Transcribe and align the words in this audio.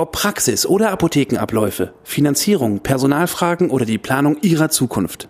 Ob 0.00 0.12
Praxis 0.12 0.64
oder 0.64 0.92
Apothekenabläufe, 0.92 1.92
Finanzierung, 2.04 2.80
Personalfragen 2.80 3.68
oder 3.68 3.84
die 3.84 3.98
Planung 3.98 4.38
Ihrer 4.40 4.70
Zukunft. 4.70 5.28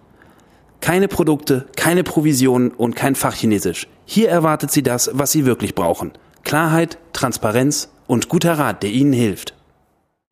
Keine 0.81 1.09
Produkte, 1.09 1.67
keine 1.75 2.05
Provisionen 2.05 2.71
und 2.71 2.95
kein 2.95 3.17
Fachchinesisch. 3.17 3.89
Hier 4.05 4.29
erwartet 4.29 4.71
Sie 4.71 4.85
das, 4.85 5.11
was 5.13 5.33
Sie 5.33 5.45
wirklich 5.45 5.75
brauchen. 5.75 6.13
Klarheit, 6.45 6.99
Transparenz 7.13 7.89
und 8.07 8.29
guter 8.29 8.61
Rat, 8.61 8.85
der 8.85 8.91
Ihnen 8.91 9.13
hilft. 9.13 9.55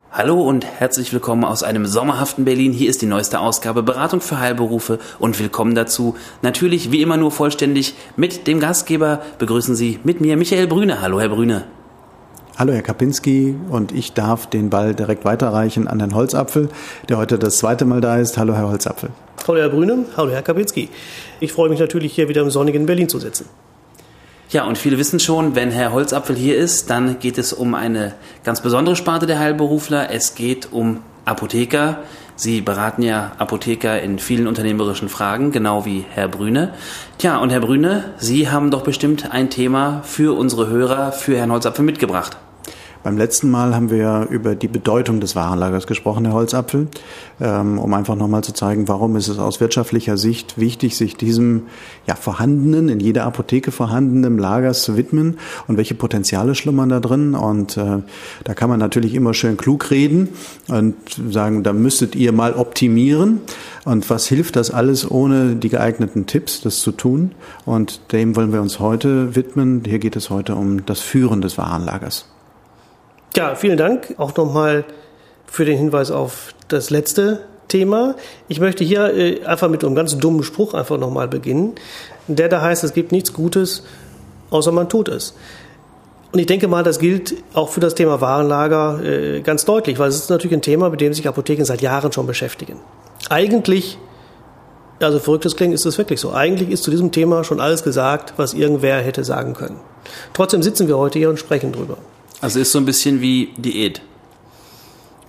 Hallo 0.09 0.41
und 0.41 0.65
herzlich 0.65 1.11
willkommen 1.11 1.43
aus 1.43 1.61
einem 1.61 1.85
sommerhaften 1.85 2.45
Berlin. 2.45 2.71
Hier 2.71 2.89
ist 2.89 3.01
die 3.01 3.07
neueste 3.07 3.41
Ausgabe 3.41 3.83
Beratung 3.83 4.21
für 4.21 4.39
Heilberufe 4.39 4.99
und 5.19 5.37
willkommen 5.37 5.75
dazu. 5.75 6.15
Natürlich 6.41 6.93
wie 6.93 7.01
immer 7.01 7.17
nur 7.17 7.31
vollständig 7.31 7.93
mit 8.15 8.47
dem 8.47 8.61
Gastgeber 8.61 9.21
begrüßen 9.37 9.75
Sie 9.75 9.99
mit 10.05 10.21
mir 10.21 10.37
Michael 10.37 10.67
Brüne. 10.67 11.01
Hallo 11.01 11.19
Herr 11.19 11.27
Brüne. 11.27 11.65
Hallo 12.59 12.73
Herr 12.73 12.81
Kapinski 12.81 13.55
und 13.69 13.93
ich 13.93 14.11
darf 14.11 14.45
den 14.45 14.69
Ball 14.69 14.93
direkt 14.93 15.23
weiterreichen 15.23 15.87
an 15.87 15.99
Herrn 15.99 16.13
Holzapfel, 16.13 16.67
der 17.07 17.17
heute 17.17 17.39
das 17.39 17.59
zweite 17.59 17.85
Mal 17.85 18.01
da 18.01 18.17
ist. 18.17 18.37
Hallo 18.37 18.53
Herr 18.53 18.67
Holzapfel. 18.67 19.11
Hallo 19.47 19.61
Herr 19.61 19.69
Brüne, 19.69 20.03
hallo 20.17 20.29
Herr 20.31 20.41
Kapinski. 20.41 20.89
Ich 21.39 21.53
freue 21.53 21.69
mich 21.69 21.79
natürlich 21.79 22.11
hier 22.11 22.27
wieder 22.27 22.41
im 22.41 22.49
sonnigen 22.49 22.85
Berlin 22.85 23.07
zu 23.07 23.17
sitzen. 23.17 23.45
Ja, 24.49 24.65
und 24.65 24.77
viele 24.77 24.97
wissen 24.97 25.21
schon, 25.21 25.55
wenn 25.55 25.71
Herr 25.71 25.93
Holzapfel 25.93 26.35
hier 26.35 26.57
ist, 26.57 26.89
dann 26.89 27.19
geht 27.19 27.37
es 27.37 27.53
um 27.53 27.75
eine 27.75 28.15
ganz 28.43 28.59
besondere 28.59 28.97
Sparte 28.97 29.25
der 29.25 29.39
Heilberufler. 29.39 30.11
Es 30.11 30.35
geht 30.35 30.73
um 30.73 30.99
Apotheker. 31.23 31.99
Sie 32.35 32.59
beraten 32.59 33.03
ja 33.03 33.31
Apotheker 33.37 34.01
in 34.01 34.19
vielen 34.19 34.47
unternehmerischen 34.47 35.07
Fragen, 35.07 35.53
genau 35.53 35.85
wie 35.85 36.03
Herr 36.09 36.27
Brüne. 36.27 36.73
Tja, 37.19 37.37
und 37.37 37.51
Herr 37.51 37.61
Brüne, 37.61 38.15
Sie 38.17 38.49
haben 38.49 38.69
doch 38.69 38.81
bestimmt 38.81 39.31
ein 39.31 39.49
Thema 39.49 40.01
für 40.03 40.37
unsere 40.37 40.67
Hörer, 40.67 41.13
für 41.13 41.37
Herrn 41.37 41.53
Holzapfel 41.53 41.85
mitgebracht. 41.85 42.35
Beim 43.01 43.17
letzten 43.17 43.49
Mal 43.49 43.73
haben 43.73 43.89
wir 43.89 44.27
über 44.29 44.55
die 44.55 44.67
Bedeutung 44.67 45.21
des 45.21 45.33
Warenlagers 45.33 45.87
gesprochen, 45.87 46.25
Herr 46.25 46.33
Holzapfel, 46.33 46.89
ähm, 47.39 47.79
um 47.79 47.93
einfach 47.93 48.17
nochmal 48.17 48.43
zu 48.43 48.51
zeigen, 48.51 48.89
warum 48.89 49.15
ist 49.15 49.29
es 49.29 49.39
aus 49.39 49.61
wirtschaftlicher 49.61 50.17
Sicht 50.17 50.57
wichtig, 50.57 50.97
sich 50.97 51.15
diesem 51.15 51.63
ja, 52.07 52.15
vorhandenen, 52.15 52.89
in 52.89 52.99
jeder 52.99 53.23
Apotheke 53.23 53.71
vorhandenen 53.71 54.37
Lagers 54.37 54.83
zu 54.83 54.97
widmen 54.97 55.37
und 55.67 55.77
welche 55.77 55.95
Potenziale 55.95 56.55
schlummern 56.55 56.89
da 56.89 56.99
drin. 56.99 57.35
Und 57.35 57.77
äh, 57.77 57.99
da 58.43 58.53
kann 58.53 58.69
man 58.69 58.79
natürlich 58.79 59.15
immer 59.15 59.33
schön 59.33 59.55
klug 59.55 59.91
reden 59.91 60.27
und 60.67 60.95
sagen, 61.31 61.63
da 61.63 61.71
müsstet 61.71 62.17
ihr 62.17 62.33
mal 62.33 62.51
optimieren. 62.51 63.39
Und 63.85 64.09
was 64.09 64.27
hilft 64.27 64.57
das 64.57 64.71
alles 64.71 65.09
ohne 65.09 65.55
die 65.55 65.69
geeigneten 65.69 66.25
Tipps, 66.25 66.59
das 66.59 66.81
zu 66.81 66.91
tun? 66.91 67.31
Und 67.65 68.11
dem 68.11 68.35
wollen 68.35 68.51
wir 68.51 68.61
uns 68.61 68.81
heute 68.81 69.37
widmen. 69.37 69.83
Hier 69.85 69.99
geht 69.99 70.17
es 70.17 70.29
heute 70.29 70.55
um 70.55 70.85
das 70.85 70.99
Führen 70.99 71.39
des 71.39 71.57
Warenlagers. 71.57 72.25
Ja, 73.35 73.55
vielen 73.55 73.77
Dank 73.77 74.15
auch 74.17 74.35
nochmal 74.35 74.85
für 75.45 75.65
den 75.65 75.77
Hinweis 75.77 76.11
auf 76.11 76.53
das 76.67 76.89
letzte 76.89 77.41
Thema. 77.67 78.15
Ich 78.47 78.59
möchte 78.59 78.83
hier 78.83 79.13
äh, 79.13 79.45
einfach 79.45 79.69
mit 79.69 79.83
einem 79.83 79.95
ganz 79.95 80.17
dummen 80.17 80.43
Spruch 80.43 80.73
einfach 80.73 80.97
nochmal 80.97 81.27
beginnen. 81.27 81.75
Der 82.27 82.49
da 82.49 82.61
heißt, 82.61 82.83
es 82.83 82.93
gibt 82.93 83.11
nichts 83.11 83.33
Gutes, 83.33 83.83
außer 84.49 84.71
man 84.71 84.89
tut 84.89 85.07
es. 85.07 85.35
Und 86.31 86.39
ich 86.39 86.45
denke 86.45 86.67
mal, 86.67 86.83
das 86.83 86.99
gilt 86.99 87.35
auch 87.53 87.69
für 87.69 87.79
das 87.79 87.95
Thema 87.95 88.21
Warenlager 88.21 89.03
äh, 89.03 89.41
ganz 89.41 89.65
deutlich, 89.65 89.97
weil 89.97 90.09
es 90.09 90.15
ist 90.15 90.29
natürlich 90.29 90.55
ein 90.55 90.61
Thema, 90.61 90.89
mit 90.89 91.01
dem 91.01 91.13
sich 91.13 91.27
Apotheken 91.27 91.65
seit 91.65 91.81
Jahren 91.81 92.11
schon 92.11 92.27
beschäftigen. 92.27 92.79
Eigentlich, 93.29 93.97
also 94.99 95.19
verrücktes 95.19 95.55
klingt, 95.55 95.73
ist 95.73 95.85
es 95.85 95.97
wirklich 95.97 96.19
so. 96.19 96.31
Eigentlich 96.31 96.69
ist 96.69 96.83
zu 96.83 96.91
diesem 96.91 97.11
Thema 97.11 97.43
schon 97.43 97.59
alles 97.59 97.83
gesagt, 97.83 98.33
was 98.37 98.53
irgendwer 98.53 98.99
hätte 99.01 99.23
sagen 99.23 99.53
können. 99.53 99.79
Trotzdem 100.33 100.61
sitzen 100.61 100.87
wir 100.87 100.97
heute 100.97 101.17
hier 101.17 101.29
und 101.29 101.39
sprechen 101.39 101.71
drüber. 101.71 101.97
Also 102.41 102.59
ist 102.59 102.71
so 102.71 102.79
ein 102.79 102.85
bisschen 102.85 103.21
wie 103.21 103.49
Diät. 103.57 104.01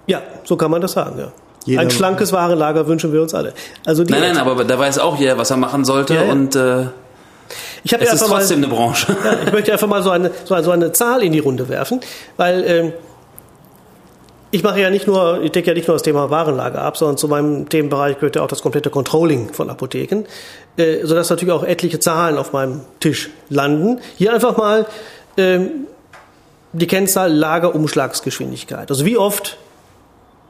Ja, 0.06 0.22
so 0.44 0.56
kann 0.56 0.70
man 0.70 0.80
das 0.80 0.92
sagen, 0.92 1.18
ja. 1.18 1.32
Jeder 1.66 1.82
ein 1.82 1.90
schlankes 1.90 2.32
Warenlager 2.32 2.86
wünschen 2.86 3.12
wir 3.12 3.20
uns 3.20 3.34
alle. 3.34 3.52
Also 3.84 4.02
nein, 4.02 4.20
nein, 4.20 4.38
aber 4.38 4.64
da 4.64 4.78
weiß 4.78 4.98
auch 4.98 5.18
jeder, 5.18 5.36
was 5.36 5.50
er 5.50 5.58
machen 5.58 5.84
sollte 5.84 6.14
ja, 6.14 6.24
ja. 6.24 6.32
und 6.32 6.56
äh, 6.56 6.86
ich 7.82 7.92
es 7.92 8.12
ist 8.12 8.26
trotzdem 8.26 8.60
mal, 8.60 8.66
eine 8.66 8.74
Branche. 8.74 9.16
Ja, 9.24 9.36
ich 9.46 9.52
möchte 9.52 9.72
einfach 9.72 9.86
mal 9.86 10.02
so 10.02 10.10
eine, 10.10 10.30
so 10.44 10.54
eine, 10.54 10.64
so 10.64 10.70
eine 10.70 10.92
Zahl 10.92 11.22
in 11.22 11.32
die 11.32 11.38
Runde 11.38 11.68
werfen, 11.68 12.00
weil 12.36 12.64
ähm, 12.64 12.92
ich 14.52 14.62
mache 14.62 14.80
ja 14.80 14.90
nicht 14.90 15.06
nur, 15.06 15.42
ich 15.42 15.52
decke 15.52 15.68
ja 15.68 15.74
nicht 15.74 15.86
nur 15.86 15.94
das 15.94 16.02
Thema 16.02 16.30
Warenlager 16.30 16.82
ab, 16.82 16.96
sondern 16.96 17.16
zu 17.16 17.28
meinem 17.28 17.68
Themenbereich 17.68 18.16
gehört 18.16 18.36
ja 18.36 18.42
auch 18.42 18.48
das 18.48 18.62
komplette 18.62 18.90
Controlling 18.90 19.52
von 19.52 19.70
Apotheken, 19.70 20.24
äh, 20.76 21.04
sodass 21.04 21.30
natürlich 21.30 21.52
auch 21.52 21.62
etliche 21.62 22.00
Zahlen 22.00 22.36
auf 22.36 22.52
meinem 22.52 22.80
Tisch 22.98 23.30
landen. 23.48 24.00
Hier 24.16 24.32
einfach 24.32 24.56
mal 24.56 24.86
ähm, 25.36 25.86
die 26.72 26.86
Kennzahl 26.86 27.32
Lagerumschlagsgeschwindigkeit. 27.32 28.90
Also 28.90 29.04
wie 29.04 29.16
oft 29.16 29.56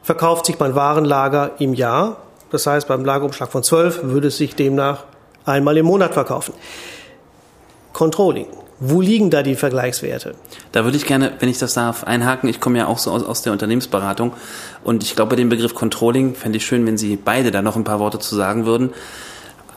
verkauft 0.03 0.45
sich 0.45 0.59
mein 0.59 0.75
Warenlager 0.75 1.51
im 1.59 1.73
Jahr? 1.73 2.17
Das 2.51 2.67
heißt, 2.67 2.87
beim 2.87 3.05
Lagerumschlag 3.05 3.51
von 3.51 3.63
12 3.63 4.03
würde 4.03 4.27
es 4.27 4.37
sich 4.37 4.55
demnach 4.55 5.05
einmal 5.45 5.77
im 5.77 5.85
Monat 5.85 6.13
verkaufen. 6.13 6.53
Controlling. 7.93 8.47
Wo 8.83 8.99
liegen 8.99 9.29
da 9.29 9.43
die 9.43 9.55
Vergleichswerte? 9.55 10.33
Da 10.71 10.83
würde 10.83 10.97
ich 10.97 11.05
gerne, 11.05 11.33
wenn 11.39 11.49
ich 11.49 11.59
das 11.59 11.75
darf, 11.75 12.03
einhaken. 12.03 12.49
Ich 12.49 12.59
komme 12.59 12.79
ja 12.79 12.87
auch 12.87 12.97
so 12.97 13.11
aus, 13.11 13.23
aus 13.23 13.43
der 13.43 13.53
Unternehmensberatung 13.53 14.33
und 14.83 15.03
ich 15.03 15.15
glaube, 15.15 15.35
dem 15.35 15.49
Begriff 15.49 15.75
Controlling 15.75 16.33
fände 16.33 16.57
ich 16.57 16.65
schön, 16.65 16.85
wenn 16.87 16.97
Sie 16.97 17.15
beide 17.15 17.51
da 17.51 17.61
noch 17.61 17.75
ein 17.75 17.83
paar 17.83 17.99
Worte 17.99 18.17
zu 18.17 18.35
sagen 18.35 18.65
würden. 18.65 18.91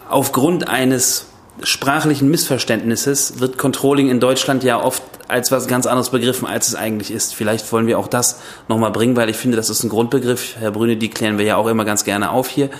Aufgrund 0.09 0.69
eines 0.69 1.27
sprachlichen 1.63 2.31
Missverständnisses 2.31 3.41
wird 3.41 3.59
Controlling 3.59 4.09
in 4.09 4.21
Deutschland 4.21 4.65
ja 4.65 4.83
oft 4.83 5.03
als 5.29 5.51
was 5.51 5.67
ganz 5.67 5.87
anderes 5.87 6.11
begriffen, 6.11 6.47
als 6.47 6.69
es 6.69 6.75
eigentlich 6.75 7.11
ist. 7.11 7.35
Vielleicht 7.35 7.71
wollen 7.73 7.87
wir 7.87 7.99
auch 7.99 8.09
das 8.09 8.41
nochmal 8.69 8.91
bringen, 8.91 9.17
weil 9.17 9.29
ich 9.29 9.37
finde, 9.37 9.57
das 9.57 9.71
ist 9.71 9.83
ein 9.83 9.89
Grundbegriff. 9.89 10.57
Herr 10.59 10.71
Brüne, 10.71 10.97
die 10.97 11.09
klären 11.09 11.39
wir 11.39 11.45
ja 11.45 11.57
auch 11.57 11.67
immer 11.67 11.85
ganz 11.85 12.05
gerne 12.05 12.31
auf 12.31 12.49
hier, 12.49 12.71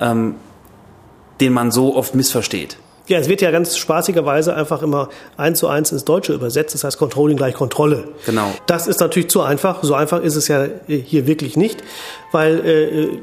ähm, 0.00 0.36
den 1.40 1.52
man 1.52 1.70
so 1.70 1.96
oft 1.96 2.14
missversteht. 2.14 2.78
Ja, 3.08 3.18
es 3.18 3.28
wird 3.28 3.42
ja 3.42 3.50
ganz 3.50 3.76
spaßigerweise 3.76 4.54
einfach 4.54 4.80
immer 4.80 5.08
eins 5.36 5.58
zu 5.58 5.68
eins 5.68 5.90
ins 5.90 6.04
Deutsche 6.04 6.32
übersetzt. 6.32 6.74
Das 6.74 6.84
heißt 6.84 6.98
Controlling 6.98 7.36
gleich 7.36 7.54
Kontrolle. 7.54 8.08
Genau. 8.26 8.52
Das 8.66 8.86
ist 8.86 9.00
natürlich 9.00 9.28
zu 9.28 9.42
einfach. 9.42 9.82
So 9.82 9.94
einfach 9.94 10.22
ist 10.22 10.36
es 10.36 10.48
ja 10.48 10.66
hier 10.86 11.26
wirklich 11.26 11.56
nicht, 11.56 11.82
weil 12.30 12.64
äh, 12.64 13.18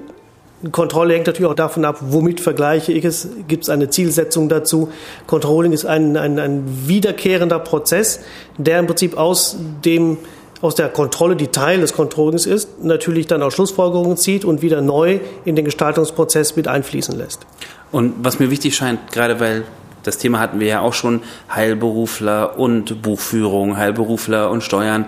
Kontrolle 0.72 1.14
hängt 1.14 1.28
natürlich 1.28 1.50
auch 1.50 1.56
davon 1.56 1.86
ab, 1.86 1.98
womit 2.02 2.42
vergleiche 2.42 2.92
ich 2.92 3.06
es. 3.06 3.30
Gibt 3.48 3.64
es 3.64 3.70
eine 3.70 3.90
Zielsetzung 3.90 4.50
dazu? 4.50 4.92
Controlling 5.26 5.72
ist 5.72 5.86
ein, 5.86 6.18
ein, 6.18 6.38
ein 6.38 6.88
wiederkehrender 6.88 7.60
Prozess, 7.60 8.20
der 8.58 8.80
im 8.80 8.88
Prinzip 8.88 9.18
aus 9.18 9.58
dem 9.86 10.18
aus 10.62 10.76
der 10.76 10.90
Kontrolle, 10.90 11.38
die 11.38 11.48
Teil 11.48 11.80
des 11.80 11.94
Controllings 11.94 12.46
ist, 12.46 12.84
natürlich 12.84 13.28
dann 13.28 13.42
auch 13.42 13.50
Schlussfolgerungen 13.50 14.18
zieht 14.18 14.44
und 14.44 14.62
wieder 14.62 14.82
neu 14.82 15.20
in 15.46 15.56
den 15.56 15.64
Gestaltungsprozess 15.64 16.58
mit 16.58 16.68
einfließen 16.68 17.18
lässt. 17.18 17.46
Und 17.94 18.16
was 18.24 18.40
mir 18.40 18.52
wichtig 18.52 18.76
scheint, 18.76 19.12
gerade 19.14 19.40
weil 19.40 19.64
das 20.04 20.18
Thema 20.18 20.40
hatten 20.40 20.60
wir 20.60 20.68
ja 20.68 20.82
auch 20.82 20.94
schon, 20.94 21.22
Heilberufler 21.54 22.58
und 22.58 23.02
Buchführung, 23.02 23.78
Heilberufler 23.78 24.50
und 24.50 24.64
Steuern. 24.64 25.06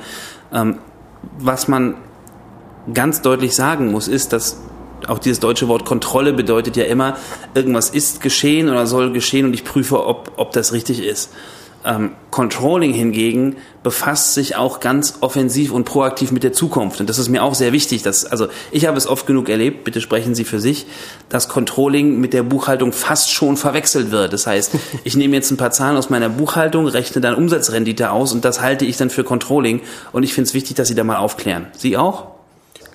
Ähm, 0.53 0.78
was 1.38 1.67
man 1.67 1.95
ganz 2.93 3.22
deutlich 3.22 3.55
sagen 3.55 3.91
muss, 3.91 4.08
ist, 4.08 4.34
dass 4.34 4.58
auch 5.09 5.20
dieses 5.20 5.40
deutsche 5.40 5.68
Wort 5.68 5.86
Kontrolle 5.86 6.34
bedeutet 6.34 6.78
ja 6.78 6.86
immer, 6.86 7.18
irgendwas 7.53 7.90
ist 7.90 8.22
geschehen 8.22 8.70
oder 8.70 8.88
soll 8.88 9.12
geschehen 9.12 9.46
und 9.46 9.53
ich 9.53 9.64
prüfe, 9.64 10.06
ob, 10.06 10.34
ob 10.38 10.52
das 10.52 10.74
richtig 10.74 11.03
ist. 11.03 11.32
Ähm, 11.84 12.12
Controlling 12.30 12.94
hingegen 12.94 13.58
befasst 13.82 14.36
sich 14.36 14.56
auch 14.56 14.80
ganz 14.80 15.16
offensiv 15.22 15.72
und 15.72 15.84
proaktiv 15.84 16.32
mit 16.32 16.44
der 16.44 16.53
Zukunft. 16.53 17.00
Und 17.00 17.09
das 17.09 17.18
ist 17.18 17.28
mir 17.28 17.44
auch 17.44 17.56
sehr 17.56 17.72
wichtig. 17.72 18.03
Dass, 18.03 18.26
also 18.26 18.48
ich 18.72 18.86
habe 18.86 18.98
es 18.98 19.08
oft 19.08 19.26
genug 19.26 19.50
erlebt, 19.50 19.84
bitte 19.84 20.00
sprechen 20.00 20.36
Sie 20.36 20.46
für 20.46 20.59
sich, 20.59 20.86
dass 21.30 21.50
Controlling 21.50 22.20
mit 22.20 22.34
der 22.34 22.44
Buchhaltung 22.44 22.94
fast 22.94 23.32
schon 23.32 23.58
verwechselt 23.58 24.12
wird. 24.12 24.32
Das 24.32 24.46
heißt, 24.46 24.74
ich 25.03 25.16
nehme 25.16 25.36
jetzt 25.36 25.50
ein 25.50 25.58
paar 25.58 25.72
Zahlen 25.72 25.98
aus 25.98 26.09
meiner 26.09 26.30
Buchhaltung, 26.30 26.88
rechne 26.88 27.20
dann 27.20 27.34
Umsatzrendite 27.34 28.12
aus 28.12 28.32
und 28.32 28.46
das 28.46 28.62
halte 28.62 28.86
ich 28.86 28.98
dann 28.98 29.09
für 29.09 29.24
Controlling. 29.24 29.82
Und 30.12 30.24
ich 30.24 30.34
finde 30.34 30.48
es 30.48 30.53
wichtig, 30.53 30.76
dass 30.76 30.88
Sie 30.88 30.96
da 30.96 31.03
mal 31.03 31.18
aufklären. 31.18 31.68
Sie 31.76 31.98
auch? 31.98 32.30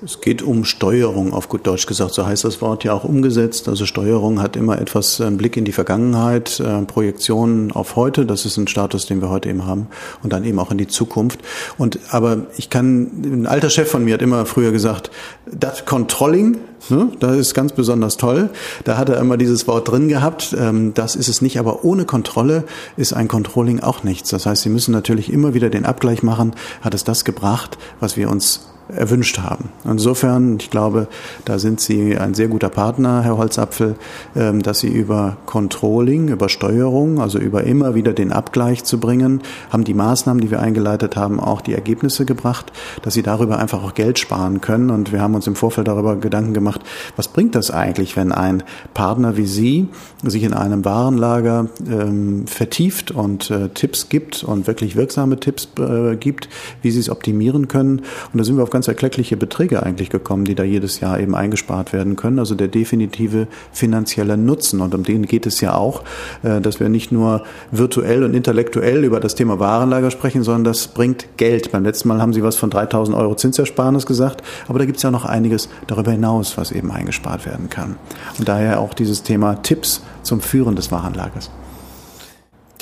Es 0.04 0.20
geht 0.20 0.42
um 0.42 0.66
Steuerung, 0.66 1.32
auf 1.32 1.48
gut 1.48 1.66
Deutsch 1.66 1.86
gesagt. 1.86 2.12
So 2.12 2.26
heißt 2.26 2.44
das 2.44 2.60
Wort 2.60 2.84
ja 2.84 2.92
auch 2.92 3.04
umgesetzt. 3.04 3.66
Also 3.66 3.86
Steuerung 3.86 4.42
hat 4.42 4.54
immer 4.54 4.78
etwas 4.78 5.22
einen 5.22 5.38
Blick 5.38 5.56
in 5.56 5.64
die 5.64 5.72
Vergangenheit, 5.72 6.60
äh, 6.60 6.82
Projektionen 6.82 7.72
auf 7.72 7.96
heute. 7.96 8.26
Das 8.26 8.44
ist 8.44 8.58
ein 8.58 8.68
Status, 8.68 9.06
den 9.06 9.22
wir 9.22 9.30
heute 9.30 9.48
eben 9.48 9.64
haben. 9.64 9.86
Und 10.22 10.34
dann 10.34 10.44
eben 10.44 10.58
auch 10.58 10.70
in 10.70 10.76
die 10.76 10.86
Zukunft. 10.86 11.40
Und, 11.78 11.98
aber 12.10 12.42
ich 12.58 12.68
kann, 12.68 13.10
ein 13.24 13.46
alter 13.46 13.70
Chef 13.70 13.90
von 13.90 14.04
mir 14.04 14.14
hat 14.14 14.22
immer 14.22 14.44
früher 14.44 14.70
gesagt, 14.70 15.10
das 15.50 15.86
Controlling, 15.86 16.58
ne, 16.90 17.08
das 17.18 17.38
ist 17.38 17.54
ganz 17.54 17.72
besonders 17.72 18.18
toll. 18.18 18.50
Da 18.84 18.98
hat 18.98 19.08
er 19.08 19.18
immer 19.18 19.38
dieses 19.38 19.66
Wort 19.66 19.90
drin 19.90 20.08
gehabt. 20.08 20.54
Ähm, 20.58 20.92
das 20.92 21.16
ist 21.16 21.28
es 21.28 21.40
nicht. 21.40 21.58
Aber 21.58 21.84
ohne 21.84 22.04
Kontrolle 22.04 22.64
ist 22.98 23.14
ein 23.14 23.28
Controlling 23.28 23.80
auch 23.80 24.04
nichts. 24.04 24.28
Das 24.28 24.44
heißt, 24.44 24.60
Sie 24.60 24.68
müssen 24.68 24.92
natürlich 24.92 25.32
immer 25.32 25.54
wieder 25.54 25.70
den 25.70 25.86
Abgleich 25.86 26.22
machen. 26.22 26.54
Hat 26.82 26.92
es 26.92 27.02
das 27.02 27.24
gebracht, 27.24 27.78
was 27.98 28.18
wir 28.18 28.28
uns 28.28 28.60
erwünscht 28.88 29.38
haben. 29.38 29.70
Insofern, 29.84 30.58
ich 30.60 30.70
glaube, 30.70 31.08
da 31.44 31.58
sind 31.58 31.80
Sie 31.80 32.16
ein 32.16 32.34
sehr 32.34 32.48
guter 32.48 32.68
Partner, 32.68 33.22
Herr 33.22 33.36
Holzapfel, 33.36 33.96
ähm, 34.34 34.62
dass 34.62 34.80
Sie 34.80 34.88
über 34.88 35.36
Controlling, 35.46 36.28
über 36.28 36.48
Steuerung, 36.48 37.20
also 37.20 37.38
über 37.38 37.64
immer 37.64 37.94
wieder 37.94 38.12
den 38.12 38.32
Abgleich 38.32 38.84
zu 38.84 39.00
bringen, 39.00 39.42
haben 39.70 39.84
die 39.84 39.94
Maßnahmen, 39.94 40.40
die 40.40 40.50
wir 40.50 40.60
eingeleitet 40.60 41.16
haben, 41.16 41.40
auch 41.40 41.60
die 41.60 41.74
Ergebnisse 41.74 42.24
gebracht, 42.24 42.72
dass 43.02 43.14
Sie 43.14 43.22
darüber 43.22 43.58
einfach 43.58 43.82
auch 43.82 43.94
Geld 43.94 44.18
sparen 44.18 44.60
können. 44.60 44.90
Und 44.90 45.12
wir 45.12 45.20
haben 45.20 45.34
uns 45.34 45.46
im 45.46 45.56
Vorfeld 45.56 45.88
darüber 45.88 46.16
Gedanken 46.16 46.54
gemacht, 46.54 46.80
was 47.16 47.28
bringt 47.28 47.54
das 47.54 47.70
eigentlich, 47.70 48.16
wenn 48.16 48.32
ein 48.32 48.62
Partner 48.94 49.36
wie 49.36 49.46
Sie 49.46 49.88
sich 50.22 50.44
in 50.44 50.54
einem 50.54 50.84
Warenlager 50.84 51.68
ähm, 51.88 52.46
vertieft 52.46 53.10
und 53.10 53.50
äh, 53.50 53.68
Tipps 53.70 54.08
gibt 54.08 54.44
und 54.44 54.66
wirklich 54.66 54.96
wirksame 54.96 55.38
Tipps 55.40 55.68
äh, 55.78 56.16
gibt, 56.16 56.48
wie 56.82 56.90
Sie 56.90 57.00
es 57.00 57.10
optimieren 57.10 57.68
können. 57.68 58.02
Und 58.32 58.38
da 58.38 58.44
sind 58.44 58.56
wir 58.56 58.62
auf 58.62 58.70
ganz 58.76 58.88
erkleckliche 58.88 59.38
Beträge 59.38 59.82
eigentlich 59.82 60.10
gekommen, 60.10 60.44
die 60.44 60.54
da 60.54 60.62
jedes 60.62 61.00
Jahr 61.00 61.18
eben 61.18 61.34
eingespart 61.34 61.94
werden 61.94 62.14
können. 62.14 62.38
Also 62.38 62.54
der 62.54 62.68
definitive 62.68 63.46
finanzielle 63.72 64.36
Nutzen. 64.36 64.82
Und 64.82 64.94
um 64.94 65.02
den 65.02 65.24
geht 65.24 65.46
es 65.46 65.62
ja 65.62 65.74
auch, 65.74 66.02
äh, 66.42 66.60
dass 66.60 66.78
wir 66.78 66.90
nicht 66.90 67.10
nur 67.10 67.42
virtuell 67.70 68.22
und 68.22 68.34
intellektuell 68.34 69.02
über 69.02 69.18
das 69.18 69.34
Thema 69.34 69.58
Warenlager 69.58 70.10
sprechen, 70.10 70.42
sondern 70.42 70.64
das 70.64 70.88
bringt 70.88 71.38
Geld. 71.38 71.72
Beim 71.72 71.84
letzten 71.84 72.08
Mal 72.08 72.20
haben 72.20 72.34
Sie 72.34 72.42
was 72.42 72.56
von 72.56 72.68
3000 72.68 73.16
Euro 73.16 73.34
Zinsersparnis 73.34 74.04
gesagt, 74.04 74.42
aber 74.68 74.78
da 74.78 74.84
gibt 74.84 74.98
es 74.98 75.02
ja 75.02 75.10
noch 75.10 75.24
einiges 75.24 75.70
darüber 75.86 76.10
hinaus, 76.10 76.58
was 76.58 76.70
eben 76.70 76.90
eingespart 76.90 77.46
werden 77.46 77.70
kann. 77.70 77.96
Und 78.38 78.46
daher 78.46 78.80
auch 78.80 78.92
dieses 78.92 79.22
Thema 79.22 79.54
Tipps 79.62 80.02
zum 80.22 80.42
Führen 80.42 80.76
des 80.76 80.92
Warenlagers. 80.92 81.50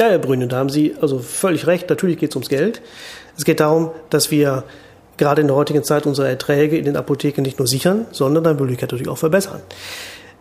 Ja, 0.00 0.06
Herr 0.06 0.18
Brüne, 0.18 0.48
da 0.48 0.56
haben 0.56 0.70
Sie 0.70 0.96
also 1.00 1.20
völlig 1.20 1.68
recht. 1.68 1.88
Natürlich 1.88 2.18
geht 2.18 2.30
es 2.30 2.34
ums 2.34 2.48
Geld. 2.48 2.82
Es 3.36 3.44
geht 3.44 3.60
darum, 3.60 3.90
dass 4.10 4.32
wir 4.32 4.64
gerade 5.16 5.40
in 5.40 5.48
der 5.48 5.56
heutigen 5.56 5.84
Zeit 5.84 6.06
unsere 6.06 6.28
Erträge 6.28 6.76
in 6.76 6.84
den 6.84 6.96
Apotheken 6.96 7.42
nicht 7.42 7.58
nur 7.58 7.68
sichern, 7.68 8.06
sondern 8.12 8.44
dann 8.44 8.56
Möglichkeit 8.56 8.90
natürlich 8.90 9.08
auch 9.08 9.18
verbessern. 9.18 9.60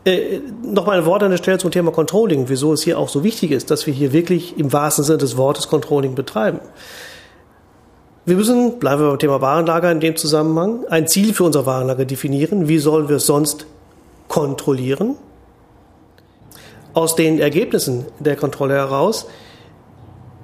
Äh, 0.06 0.40
Nochmal 0.64 1.00
ein 1.00 1.06
Wort 1.06 1.24
an 1.24 1.32
der 1.32 1.38
Stelle 1.38 1.58
zum 1.58 1.72
Thema 1.72 1.92
Controlling, 1.92 2.50
wieso 2.50 2.74
es 2.74 2.82
hier 2.82 3.00
auch 3.00 3.10
so 3.10 3.24
wichtig 3.24 3.52
ist, 3.52 3.72
dass 3.72 3.88
wir 3.88 3.94
hier 3.94 4.12
wirklich 4.12 4.58
im 4.58 4.74
wahrsten 4.74 5.04
Sinne 5.04 5.20
des 5.20 5.38
Wortes 5.38 5.68
Controlling 5.68 6.16
betreiben. 6.16 6.60
Wir 8.26 8.36
müssen, 8.36 8.80
bleiben 8.80 9.02
wir 9.02 9.10
beim 9.10 9.20
Thema 9.20 9.42
Warenlager 9.42 9.92
in 9.92 10.00
dem 10.00 10.16
Zusammenhang, 10.16 10.86
ein 10.90 11.08
Ziel 11.08 11.34
für 11.34 11.44
unser 11.44 11.66
Warenlager 11.66 12.06
definieren. 12.06 12.70
Wie 12.70 12.80
sollen 12.80 13.10
wir 13.10 13.18
es 13.18 13.26
sonst 13.26 13.66
kontrollieren? 14.30 15.16
Aus 16.94 17.16
den 17.16 17.40
Ergebnissen 17.40 18.06
der 18.20 18.36
Kontrolle 18.36 18.76
heraus 18.76 19.28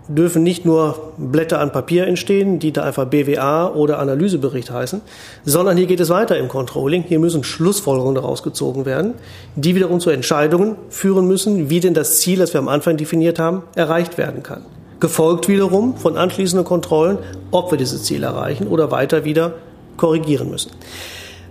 dürfen 0.10 0.44
nicht 0.44 0.66
nur 0.66 1.14
Blätter 1.18 1.60
an 1.60 1.72
Papier 1.72 2.08
entstehen, 2.08 2.60
die 2.60 2.74
da 2.74 2.84
einfach 2.84 3.06
BWA 3.06 3.70
oder 3.70 4.00
Analysebericht 4.00 4.72
heißen, 4.72 5.02
sondern 5.46 5.78
hier 5.78 5.86
geht 5.86 6.00
es 6.00 6.10
weiter 6.10 6.38
im 6.38 6.48
Controlling. 6.50 7.04
Hier 7.04 7.20
müssen 7.20 7.44
Schlussfolgerungen 7.44 8.16
daraus 8.16 8.44
gezogen 8.44 8.86
werden, 8.86 9.14
die 9.56 9.76
wiederum 9.76 10.00
zu 10.00 10.10
Entscheidungen 10.10 10.76
führen 10.90 11.28
müssen, 11.28 11.70
wie 11.70 11.80
denn 11.80 11.94
das 11.94 12.20
Ziel, 12.20 12.40
das 12.40 12.54
wir 12.54 12.60
am 12.60 12.68
Anfang 12.68 12.98
definiert 12.98 13.40
haben, 13.40 13.64
erreicht 13.76 14.18
werden 14.18 14.44
kann. 14.44 14.66
Gefolgt 15.00 15.48
wiederum 15.48 15.96
von 15.96 16.18
anschließenden 16.18 16.66
Kontrollen, 16.66 17.20
ob 17.52 17.72
wir 17.72 17.78
dieses 17.78 18.04
Ziel 18.04 18.24
erreichen 18.24 18.68
oder 18.68 18.92
weiter 18.92 19.24
wieder 19.24 19.54
korrigieren 19.96 20.50
müssen. 20.50 20.72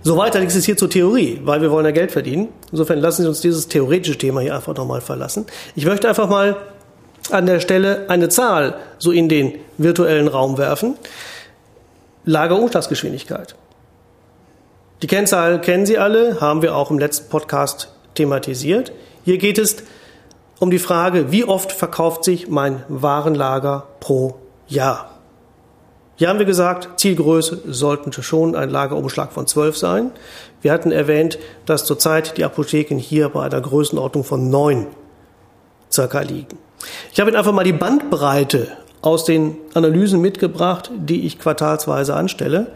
So 0.01 0.17
weiter 0.17 0.41
ist 0.41 0.55
es 0.55 0.65
hier 0.65 0.77
zur 0.77 0.89
Theorie, 0.89 1.41
weil 1.43 1.61
wir 1.61 1.71
wollen 1.71 1.85
ja 1.85 1.91
Geld 1.91 2.11
verdienen. 2.11 2.49
Insofern 2.71 2.99
lassen 2.99 3.23
Sie 3.23 3.27
uns 3.27 3.41
dieses 3.41 3.67
theoretische 3.67 4.17
Thema 4.17 4.41
hier 4.41 4.55
einfach 4.55 4.75
nochmal 4.75 5.01
verlassen. 5.01 5.45
Ich 5.75 5.85
möchte 5.85 6.07
einfach 6.07 6.29
mal 6.29 6.55
an 7.31 7.45
der 7.45 7.59
Stelle 7.59 8.05
eine 8.09 8.29
Zahl 8.29 8.75
so 8.97 9.11
in 9.11 9.29
den 9.29 9.53
virtuellen 9.77 10.27
Raum 10.27 10.57
werfen. 10.57 10.95
Lagerumschlagsgeschwindigkeit. 12.25 13.55
Die 15.01 15.07
Kennzahl 15.07 15.61
kennen 15.61 15.85
Sie 15.85 15.97
alle, 15.97 16.41
haben 16.41 16.61
wir 16.61 16.75
auch 16.75 16.91
im 16.91 16.99
letzten 16.99 17.29
Podcast 17.29 17.93
thematisiert. 18.15 18.91
Hier 19.23 19.37
geht 19.37 19.57
es 19.57 19.77
um 20.59 20.71
die 20.71 20.79
Frage, 20.79 21.31
wie 21.31 21.45
oft 21.45 21.71
verkauft 21.71 22.25
sich 22.25 22.49
mein 22.49 22.83
Warenlager 22.89 23.87
pro 24.01 24.35
Jahr? 24.67 25.19
Hier 26.17 26.27
haben 26.27 26.39
wir 26.39 26.45
gesagt, 26.45 26.99
Zielgröße 26.99 27.61
sollten 27.67 28.11
schon 28.11 28.53
ein 28.53 28.69
Lagerumschlag 28.69 29.31
von 29.31 29.47
12 29.47 29.77
sein. 29.77 30.11
Wir 30.61 30.73
hatten 30.73 30.91
erwähnt, 30.91 31.39
dass 31.65 31.85
zurzeit 31.85 32.35
die 32.35 32.43
Apotheken 32.43 32.97
hier 32.97 33.29
bei 33.29 33.45
einer 33.45 33.61
Größenordnung 33.61 34.25
von 34.25 34.49
9 34.49 34.87
circa 35.89 36.19
liegen. 36.19 36.57
Ich 37.11 37.19
habe 37.19 37.29
Ihnen 37.29 37.37
einfach 37.37 37.51
mal 37.51 37.63
die 37.63 37.73
Bandbreite 37.73 38.77
aus 39.01 39.25
den 39.25 39.57
Analysen 39.73 40.21
mitgebracht, 40.21 40.91
die 40.95 41.25
ich 41.25 41.39
quartalsweise 41.39 42.15
anstelle. 42.15 42.67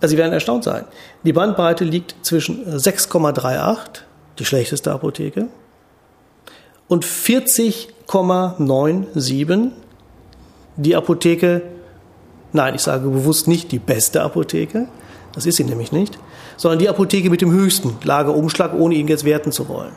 Sie 0.00 0.16
werden 0.16 0.32
erstaunt 0.32 0.62
sein. 0.64 0.84
Die 1.22 1.32
Bandbreite 1.32 1.84
liegt 1.84 2.16
zwischen 2.22 2.66
6,38, 2.66 4.00
die 4.38 4.44
schlechteste 4.44 4.92
Apotheke, 4.92 5.46
und 6.88 7.06
40,97, 7.06 9.70
die 10.76 10.96
Apotheke, 10.96 11.62
nein, 12.52 12.74
ich 12.74 12.82
sage 12.82 13.08
bewusst 13.08 13.48
nicht 13.48 13.72
die 13.72 13.78
beste 13.78 14.20
Apotheke, 14.22 14.88
das 15.32 15.46
ist 15.46 15.56
sie 15.56 15.64
nämlich 15.64 15.92
nicht, 15.92 16.18
sondern 16.56 16.80
die 16.80 16.90
Apotheke 16.90 17.30
mit 17.30 17.40
dem 17.40 17.52
höchsten 17.52 17.96
Lagerumschlag, 18.02 18.74
ohne 18.74 18.96
ihn 18.96 19.08
jetzt 19.08 19.24
werten 19.24 19.52
zu 19.52 19.68
wollen. 19.68 19.92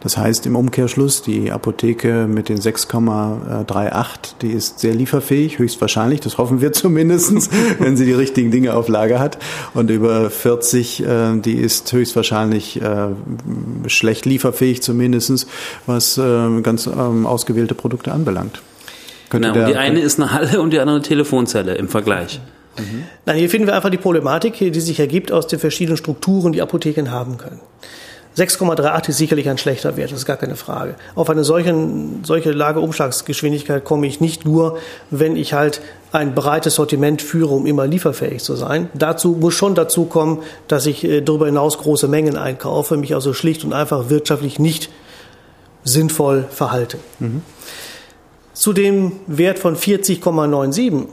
Das 0.00 0.16
heißt 0.16 0.46
im 0.46 0.56
Umkehrschluss, 0.56 1.22
die 1.22 1.52
Apotheke 1.52 2.26
mit 2.26 2.48
den 2.48 2.58
6,38, 2.58 4.06
die 4.40 4.50
ist 4.52 4.80
sehr 4.80 4.94
lieferfähig, 4.94 5.58
höchstwahrscheinlich, 5.58 6.20
das 6.20 6.38
hoffen 6.38 6.60
wir 6.60 6.72
zumindest, 6.74 7.50
wenn 7.78 7.96
sie 7.96 8.06
die 8.06 8.12
richtigen 8.12 8.50
Dinge 8.50 8.74
auf 8.74 8.88
Lager 8.88 9.18
hat. 9.18 9.38
Und 9.74 9.90
über 9.90 10.30
40, 10.30 11.04
äh, 11.04 11.36
die 11.40 11.54
ist 11.54 11.92
höchstwahrscheinlich 11.92 12.80
äh, 12.80 13.08
schlecht 13.86 14.24
lieferfähig 14.24 14.82
zumindest, 14.82 15.46
was 15.86 16.16
äh, 16.16 16.60
ganz 16.62 16.86
ähm, 16.86 17.26
ausgewählte 17.26 17.74
Produkte 17.74 18.12
anbelangt. 18.12 18.62
Könnte 19.28 19.52
genau, 19.52 19.68
die 19.68 19.76
eine 19.76 20.00
ist 20.00 20.18
eine 20.18 20.32
Halle 20.32 20.60
und 20.60 20.70
die 20.72 20.80
andere 20.80 20.96
eine 20.96 21.04
Telefonzelle 21.04 21.74
im 21.74 21.88
Vergleich. 21.88 22.40
Mhm. 22.78 23.04
Nein, 23.26 23.36
hier 23.36 23.50
finden 23.50 23.66
wir 23.66 23.76
einfach 23.76 23.90
die 23.90 23.98
Problematik, 23.98 24.54
die 24.58 24.80
sich 24.80 24.98
ergibt 24.98 25.30
aus 25.30 25.46
den 25.46 25.58
verschiedenen 25.58 25.96
Strukturen, 25.96 26.52
die 26.52 26.62
Apotheken 26.62 27.10
haben 27.10 27.36
können. 27.38 27.60
6,38 28.36 29.08
ist 29.08 29.18
sicherlich 29.18 29.48
ein 29.48 29.58
schlechter 29.58 29.96
Wert, 29.96 30.12
das 30.12 30.20
ist 30.20 30.26
gar 30.26 30.36
keine 30.36 30.54
Frage. 30.54 30.94
Auf 31.16 31.28
eine 31.30 31.42
solchen, 31.42 32.22
solche 32.24 32.52
Lageumschlagsgeschwindigkeit 32.52 33.84
komme 33.84 34.06
ich 34.06 34.20
nicht 34.20 34.44
nur, 34.44 34.78
wenn 35.10 35.36
ich 35.36 35.52
halt 35.52 35.80
ein 36.12 36.34
breites 36.34 36.76
Sortiment 36.76 37.22
führe, 37.22 37.54
um 37.54 37.66
immer 37.66 37.86
lieferfähig 37.86 38.42
zu 38.42 38.54
sein. 38.54 38.88
Dazu 38.94 39.36
muss 39.40 39.54
schon 39.54 39.74
dazu 39.74 40.04
kommen, 40.04 40.42
dass 40.68 40.86
ich 40.86 41.04
äh, 41.04 41.22
darüber 41.22 41.46
hinaus 41.46 41.78
große 41.78 42.06
Mengen 42.06 42.36
einkaufe, 42.36 42.96
mich 42.96 43.14
also 43.14 43.34
schlicht 43.34 43.64
und 43.64 43.72
einfach 43.72 44.10
wirtschaftlich 44.10 44.58
nicht 44.58 44.90
sinnvoll 45.82 46.46
verhalte. 46.50 46.98
Mhm. 47.18 47.42
Zu 48.52 48.72
dem 48.72 49.12
Wert 49.26 49.58
von 49.58 49.76
40,97 49.76 51.06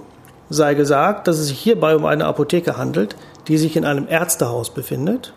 sei 0.50 0.74
gesagt, 0.75 1.27
dass 1.27 1.39
es 1.39 1.47
sich 1.47 1.59
hierbei 1.59 1.95
um 1.95 2.05
eine 2.05 2.25
Apotheke 2.25 2.77
handelt, 2.77 3.15
die 3.47 3.57
sich 3.57 3.75
in 3.75 3.86
einem 3.86 4.07
Ärztehaus 4.07 4.69
befindet 4.69 5.33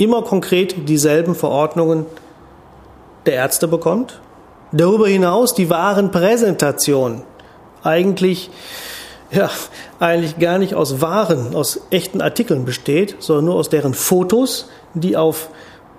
immer 0.00 0.22
konkret 0.22 0.88
dieselben 0.88 1.34
Verordnungen 1.34 2.06
der 3.26 3.34
Ärzte 3.34 3.68
bekommt. 3.68 4.20
Darüber 4.72 5.06
hinaus 5.06 5.54
die 5.54 5.68
Warenpräsentation 5.68 7.22
eigentlich, 7.82 8.50
ja, 9.30 9.50
eigentlich 9.98 10.38
gar 10.38 10.58
nicht 10.58 10.74
aus 10.74 11.00
Waren, 11.00 11.54
aus 11.54 11.80
echten 11.90 12.22
Artikeln 12.22 12.64
besteht, 12.64 13.16
sondern 13.18 13.46
nur 13.46 13.54
aus 13.56 13.68
deren 13.68 13.94
Fotos, 13.94 14.68
die 14.94 15.16
auf 15.16 15.50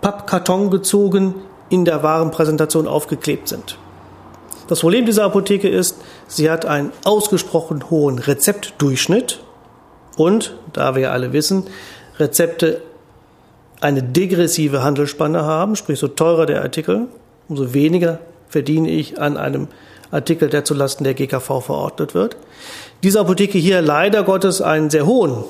Pappkarton 0.02 0.72
gezogen 0.72 1.36
in 1.70 1.86
der 1.86 2.02
Warenpräsentation 2.02 2.88
aufgeklebt 2.88 3.48
sind. 3.48 3.78
Das 4.68 4.80
Problem 4.80 5.06
dieser 5.06 5.26
Apotheke 5.26 5.70
ist, 5.70 5.98
sie 6.28 6.50
hat 6.50 6.66
einen 6.66 6.92
ausgesprochen 7.04 7.90
hohen 7.90 8.18
Rezeptdurchschnitt 8.18 9.42
und, 10.18 10.56
da 10.74 10.96
wir 10.96 11.12
alle 11.12 11.34
wissen, 11.34 11.68
Rezepte 12.18 12.82
eine 13.82 14.04
degressive 14.04 14.84
Handelsspanne 14.84 15.44
haben, 15.44 15.76
sprich 15.76 16.00
so 16.00 16.08
teurer 16.08 16.46
der 16.46 16.62
Artikel, 16.62 17.08
umso 17.50 17.74
weniger 17.74 18.20
verdiene 18.48 18.90
ich 18.90 19.20
an 19.20 19.38
einem 19.38 19.68
Artikel, 20.12 20.50
der 20.50 20.64
zulasten 20.64 21.04
der 21.04 21.14
GKV 21.14 21.62
verordnet 21.62 22.14
wird. 22.14 22.38
Diese 23.04 23.20
Apotheke 23.20 23.58
hier 23.58 23.82
leider 23.82 24.24
Gottes 24.24 24.62
einen 24.62 24.90
sehr 24.90 25.06
hohen 25.06 25.44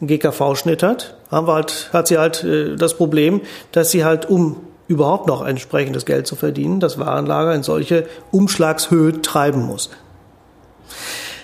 GKV-Schnitt 0.00 0.82
hat, 0.82 1.16
haben 1.30 1.46
wir 1.46 1.54
halt, 1.54 1.90
hat 1.92 2.08
sie 2.08 2.18
halt 2.18 2.42
äh, 2.44 2.76
das 2.76 2.94
Problem, 2.94 3.40
dass 3.72 3.90
sie 3.90 4.04
halt, 4.04 4.28
um 4.28 4.56
überhaupt 4.88 5.26
noch 5.26 5.44
entsprechendes 5.44 6.04
Geld 6.04 6.26
zu 6.26 6.36
verdienen, 6.36 6.80
das 6.80 6.98
Warenlager 6.98 7.54
in 7.54 7.62
solche 7.62 8.06
Umschlagshöhe 8.30 9.20
treiben 9.22 9.62
muss. 9.62 9.90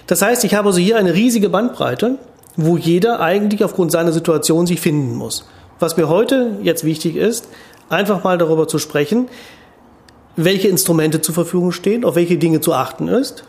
Das 0.07 0.23
heißt, 0.23 0.45
ich 0.45 0.55
habe 0.55 0.69
also 0.69 0.81
hier 0.81 0.97
eine 0.97 1.15
riesige 1.15 1.49
Bandbreite, 1.49 2.19
wo 2.57 2.77
jeder 2.77 3.21
eigentlich 3.21 3.65
aufgrund 3.65 3.93
seiner 3.93 4.13
Situation 4.13 4.67
sich 4.67 4.81
finden 4.81 5.17
muss. 5.17 5.45
Was 5.83 5.97
mir 5.97 6.09
heute 6.09 6.59
jetzt 6.63 6.85
wichtig 6.85 7.17
ist, 7.17 7.49
einfach 7.89 8.23
mal 8.23 8.39
darüber 8.39 8.69
zu 8.69 8.79
sprechen, 8.79 9.29
welche 10.37 10.69
Instrumente 10.69 11.21
zur 11.21 11.35
Verfügung 11.35 11.73
stehen, 11.73 12.05
auf 12.05 12.15
welche 12.15 12.39
Dinge 12.39 12.61
zu 12.61 12.73
achten 12.73 13.09
ist 13.09 13.43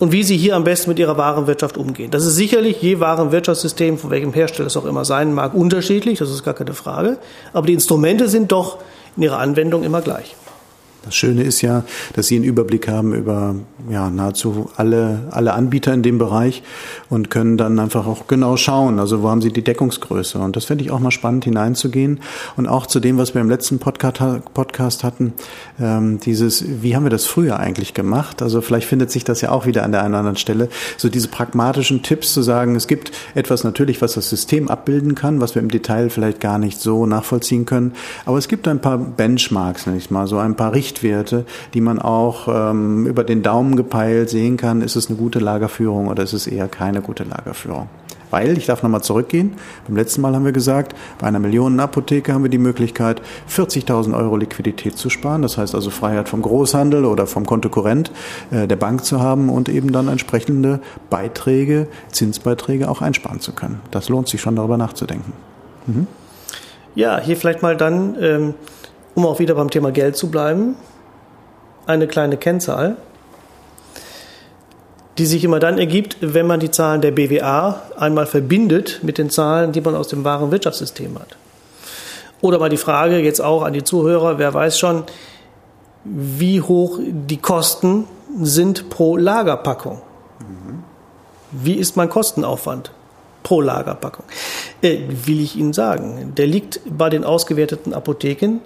und 0.00 0.12
wie 0.12 0.22
sie 0.22 0.36
hier 0.36 0.54
am 0.54 0.64
besten 0.64 0.90
mit 0.90 0.98
ihrer 0.98 1.16
Warenwirtschaft 1.16 1.78
umgehen. 1.78 2.10
Das 2.10 2.26
ist 2.26 2.36
sicherlich 2.36 2.82
je 2.82 3.00
Warenwirtschaftssystem, 3.00 3.96
von 3.96 4.10
welchem 4.10 4.34
Hersteller 4.34 4.66
es 4.66 4.76
auch 4.76 4.84
immer 4.84 5.06
sein 5.06 5.32
mag, 5.32 5.54
unterschiedlich, 5.54 6.18
das 6.18 6.30
ist 6.30 6.44
gar 6.44 6.52
keine 6.52 6.74
Frage, 6.74 7.16
aber 7.54 7.66
die 7.66 7.72
Instrumente 7.72 8.28
sind 8.28 8.52
doch 8.52 8.76
in 9.16 9.22
ihrer 9.22 9.38
Anwendung 9.38 9.82
immer 9.82 10.02
gleich. 10.02 10.36
Das 11.06 11.14
Schöne 11.14 11.44
ist 11.44 11.62
ja, 11.62 11.84
dass 12.14 12.26
Sie 12.26 12.34
einen 12.34 12.44
Überblick 12.44 12.88
haben 12.88 13.14
über 13.14 13.54
ja, 13.88 14.10
nahezu 14.10 14.70
alle, 14.76 15.28
alle 15.30 15.54
Anbieter 15.54 15.94
in 15.94 16.02
dem 16.02 16.18
Bereich 16.18 16.64
und 17.08 17.30
können 17.30 17.56
dann 17.56 17.78
einfach 17.78 18.08
auch 18.08 18.26
genau 18.26 18.56
schauen, 18.56 18.98
also 18.98 19.22
wo 19.22 19.28
haben 19.28 19.40
Sie 19.40 19.52
die 19.52 19.62
Deckungsgröße. 19.62 20.38
Und 20.38 20.56
das 20.56 20.64
finde 20.64 20.82
ich 20.82 20.90
auch 20.90 20.98
mal 20.98 21.12
spannend 21.12 21.44
hineinzugehen. 21.44 22.18
Und 22.56 22.66
auch 22.66 22.86
zu 22.86 22.98
dem, 22.98 23.18
was 23.18 23.34
wir 23.34 23.40
im 23.40 23.48
letzten 23.48 23.78
Podcast, 23.78 24.20
Podcast 24.52 25.04
hatten, 25.04 25.32
ähm, 25.80 26.18
dieses, 26.18 26.64
wie 26.82 26.96
haben 26.96 27.04
wir 27.04 27.10
das 27.10 27.26
früher 27.26 27.60
eigentlich 27.60 27.94
gemacht? 27.94 28.42
Also 28.42 28.60
vielleicht 28.60 28.88
findet 28.88 29.12
sich 29.12 29.22
das 29.22 29.40
ja 29.40 29.52
auch 29.52 29.64
wieder 29.64 29.84
an 29.84 29.92
der 29.92 30.00
einen 30.00 30.14
oder 30.14 30.18
anderen 30.18 30.36
Stelle. 30.36 30.68
So 30.96 31.08
diese 31.08 31.28
pragmatischen 31.28 32.02
Tipps 32.02 32.34
zu 32.34 32.42
sagen, 32.42 32.74
es 32.74 32.88
gibt 32.88 33.12
etwas 33.36 33.62
natürlich, 33.62 34.02
was 34.02 34.14
das 34.14 34.28
System 34.28 34.68
abbilden 34.68 35.14
kann, 35.14 35.40
was 35.40 35.54
wir 35.54 35.62
im 35.62 35.70
Detail 35.70 36.10
vielleicht 36.10 36.40
gar 36.40 36.58
nicht 36.58 36.80
so 36.80 37.06
nachvollziehen 37.06 37.64
können. 37.64 37.92
Aber 38.24 38.38
es 38.38 38.48
gibt 38.48 38.66
ein 38.66 38.80
paar 38.80 38.98
Benchmarks, 38.98 39.86
nenne 39.86 39.98
ich 39.98 40.10
mal, 40.10 40.26
so 40.26 40.38
ein 40.38 40.56
paar 40.56 40.72
Richtlinien 40.72 40.95
Richtwerte, 40.96 41.44
die 41.74 41.80
man 41.80 41.98
auch 41.98 42.48
ähm, 42.48 43.06
über 43.06 43.24
den 43.24 43.42
Daumen 43.42 43.76
gepeilt 43.76 44.30
sehen 44.30 44.56
kann, 44.56 44.80
ist 44.82 44.96
es 44.96 45.08
eine 45.08 45.18
gute 45.18 45.38
Lagerführung 45.38 46.08
oder 46.08 46.22
ist 46.22 46.32
es 46.32 46.46
eher 46.46 46.68
keine 46.68 47.00
gute 47.02 47.24
Lagerführung. 47.24 47.88
Weil, 48.30 48.58
ich 48.58 48.66
darf 48.66 48.82
nochmal 48.82 49.02
zurückgehen, 49.02 49.52
beim 49.86 49.96
letzten 49.96 50.20
Mal 50.20 50.34
haben 50.34 50.44
wir 50.44 50.52
gesagt, 50.52 50.96
bei 51.20 51.28
einer 51.28 51.38
Millionenapotheke 51.38 52.34
haben 52.34 52.42
wir 52.42 52.50
die 52.50 52.58
Möglichkeit, 52.58 53.22
40.000 53.48 54.16
Euro 54.16 54.36
Liquidität 54.36 54.98
zu 54.98 55.10
sparen. 55.10 55.42
Das 55.42 55.56
heißt 55.58 55.76
also 55.76 55.90
Freiheit 55.90 56.28
vom 56.28 56.42
Großhandel 56.42 57.04
oder 57.04 57.28
vom 57.28 57.46
Kontokorrent 57.46 58.10
äh, 58.50 58.66
der 58.66 58.76
Bank 58.76 59.04
zu 59.04 59.20
haben 59.20 59.48
und 59.48 59.68
eben 59.68 59.92
dann 59.92 60.08
entsprechende 60.08 60.80
Beiträge, 61.08 61.86
Zinsbeiträge 62.10 62.88
auch 62.88 63.00
einsparen 63.00 63.40
zu 63.40 63.52
können. 63.52 63.80
Das 63.92 64.08
lohnt 64.08 64.28
sich 64.28 64.40
schon 64.40 64.56
darüber 64.56 64.76
nachzudenken. 64.76 65.32
Mhm. 65.86 66.08
Ja, 66.96 67.20
hier 67.20 67.36
vielleicht 67.36 67.62
mal 67.62 67.76
dann 67.76 68.16
ähm, 68.20 68.54
um 69.16 69.26
auch 69.26 69.40
wieder 69.40 69.54
beim 69.56 69.70
Thema 69.70 69.90
Geld 69.90 70.16
zu 70.16 70.30
bleiben, 70.30 70.76
eine 71.86 72.06
kleine 72.06 72.36
Kennzahl, 72.36 72.96
die 75.18 75.26
sich 75.26 75.42
immer 75.42 75.58
dann 75.58 75.78
ergibt, 75.78 76.18
wenn 76.20 76.46
man 76.46 76.60
die 76.60 76.70
Zahlen 76.70 77.00
der 77.00 77.10
BWA 77.10 77.82
einmal 77.98 78.26
verbindet 78.26 79.00
mit 79.02 79.18
den 79.18 79.30
Zahlen, 79.30 79.72
die 79.72 79.80
man 79.80 79.94
aus 79.94 80.08
dem 80.08 80.22
wahren 80.22 80.52
Wirtschaftssystem 80.52 81.18
hat. 81.18 81.36
Oder 82.42 82.58
mal 82.58 82.68
die 82.68 82.76
Frage 82.76 83.18
jetzt 83.18 83.40
auch 83.40 83.62
an 83.62 83.72
die 83.72 83.82
Zuhörer, 83.82 84.38
wer 84.38 84.52
weiß 84.52 84.78
schon, 84.78 85.04
wie 86.04 86.60
hoch 86.60 87.00
die 87.02 87.38
Kosten 87.38 88.04
sind 88.42 88.90
pro 88.90 89.16
Lagerpackung. 89.16 90.02
Wie 91.52 91.74
ist 91.74 91.96
mein 91.96 92.10
Kostenaufwand 92.10 92.90
pro 93.42 93.62
Lagerpackung? 93.62 94.26
Äh, 94.82 94.98
will 95.08 95.40
ich 95.40 95.56
Ihnen 95.56 95.72
sagen, 95.72 96.34
der 96.36 96.46
liegt 96.46 96.80
bei 96.86 97.08
den 97.08 97.24
ausgewerteten 97.24 97.94
Apotheken 97.94 98.60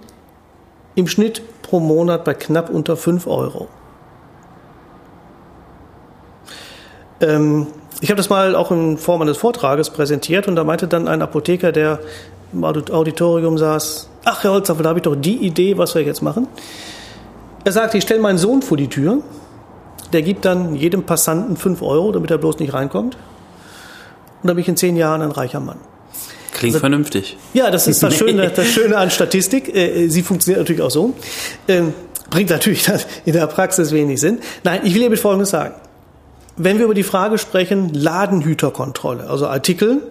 im 0.95 1.07
Schnitt 1.07 1.41
pro 1.61 1.79
Monat 1.79 2.25
bei 2.25 2.33
knapp 2.33 2.69
unter 2.69 2.97
5 2.97 3.27
Euro. 3.27 3.67
Ähm, 7.21 7.67
ich 8.01 8.09
habe 8.09 8.17
das 8.17 8.29
mal 8.29 8.55
auch 8.55 8.71
in 8.71 8.97
Form 8.97 9.21
eines 9.21 9.37
Vortrages 9.37 9.91
präsentiert 9.91 10.47
und 10.47 10.55
da 10.55 10.63
meinte 10.63 10.87
dann 10.87 11.07
ein 11.07 11.21
Apotheker, 11.21 11.71
der 11.71 11.99
im 12.51 12.63
Auditorium 12.63 13.57
saß, 13.57 14.09
ach 14.25 14.43
Herr 14.43 14.51
Holzapfel, 14.51 14.83
da 14.83 14.89
habe 14.89 14.99
ich 14.99 15.03
doch 15.03 15.15
die 15.15 15.37
Idee, 15.37 15.77
was 15.77 15.95
wir 15.95 16.03
jetzt 16.03 16.21
machen. 16.21 16.47
Er 17.63 17.71
sagte, 17.71 17.97
ich 17.97 18.03
stelle 18.03 18.19
meinen 18.19 18.39
Sohn 18.39 18.61
vor 18.61 18.75
die 18.75 18.87
Tür, 18.87 19.19
der 20.13 20.23
gibt 20.23 20.45
dann 20.45 20.75
jedem 20.75 21.03
Passanten 21.03 21.55
5 21.55 21.81
Euro, 21.81 22.11
damit 22.11 22.31
er 22.31 22.37
bloß 22.37 22.59
nicht 22.59 22.73
reinkommt. 22.73 23.15
Und 23.15 24.47
dann 24.47 24.55
bin 24.55 24.63
ich 24.63 24.67
in 24.67 24.77
zehn 24.77 24.97
Jahren 24.97 25.21
ein 25.21 25.31
reicher 25.31 25.59
Mann. 25.59 25.77
Klingt 26.61 26.75
also, 26.75 26.81
vernünftig. 26.81 27.37
Ja, 27.55 27.71
das 27.71 27.87
ist 27.87 28.03
das 28.03 28.15
Schöne, 28.17 28.51
das 28.51 28.67
Schöne 28.67 28.95
an 28.95 29.09
Statistik. 29.09 29.75
Äh, 29.75 30.09
sie 30.09 30.21
funktioniert 30.21 30.59
natürlich 30.59 30.83
auch 30.83 30.91
so. 30.91 31.15
Ähm, 31.67 31.95
bringt 32.29 32.51
natürlich 32.51 32.87
in 33.25 33.33
der 33.33 33.47
Praxis 33.47 33.91
wenig 33.91 34.21
Sinn. 34.21 34.37
Nein, 34.63 34.81
ich 34.83 34.93
will 34.93 35.01
hiermit 35.01 35.19
Folgendes 35.19 35.49
sagen. 35.49 35.73
Wenn 36.57 36.77
wir 36.77 36.85
über 36.85 36.93
die 36.93 37.01
Frage 37.01 37.39
sprechen, 37.39 37.91
Ladenhüterkontrolle, 37.95 39.27
also 39.27 39.47
Artikel, 39.47 40.03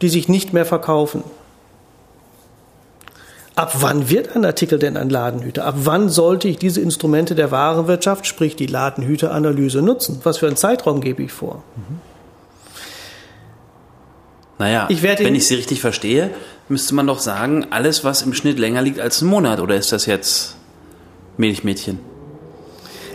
die 0.00 0.08
sich 0.08 0.28
nicht 0.28 0.52
mehr 0.52 0.64
verkaufen. 0.64 1.24
Ab 3.56 3.72
wann 3.80 4.08
wird 4.08 4.36
ein 4.36 4.44
Artikel 4.44 4.78
denn 4.78 4.96
ein 4.96 5.10
Ladenhüter? 5.10 5.64
Ab 5.64 5.74
wann 5.78 6.08
sollte 6.08 6.46
ich 6.46 6.56
diese 6.56 6.80
Instrumente 6.80 7.34
der 7.34 7.50
Warenwirtschaft, 7.50 8.28
sprich 8.28 8.54
die 8.54 8.66
Ladenhüteranalyse, 8.66 9.82
nutzen? 9.82 10.20
Was 10.22 10.38
für 10.38 10.46
einen 10.46 10.56
Zeitraum 10.56 11.00
gebe 11.00 11.24
ich 11.24 11.32
vor? 11.32 11.64
Mhm. 11.74 12.11
Naja, 14.62 14.86
ich 14.88 15.02
wenn 15.02 15.34
ich 15.34 15.48
Sie 15.48 15.56
richtig 15.56 15.80
verstehe, 15.80 16.30
müsste 16.68 16.94
man 16.94 17.08
doch 17.08 17.18
sagen, 17.18 17.66
alles, 17.70 18.04
was 18.04 18.22
im 18.22 18.32
Schnitt 18.32 18.60
länger 18.60 18.80
liegt 18.80 19.00
als 19.00 19.20
ein 19.20 19.26
Monat, 19.26 19.58
oder 19.58 19.74
ist 19.74 19.90
das 19.90 20.06
jetzt 20.06 20.54
Milchmädchen? 21.36 21.98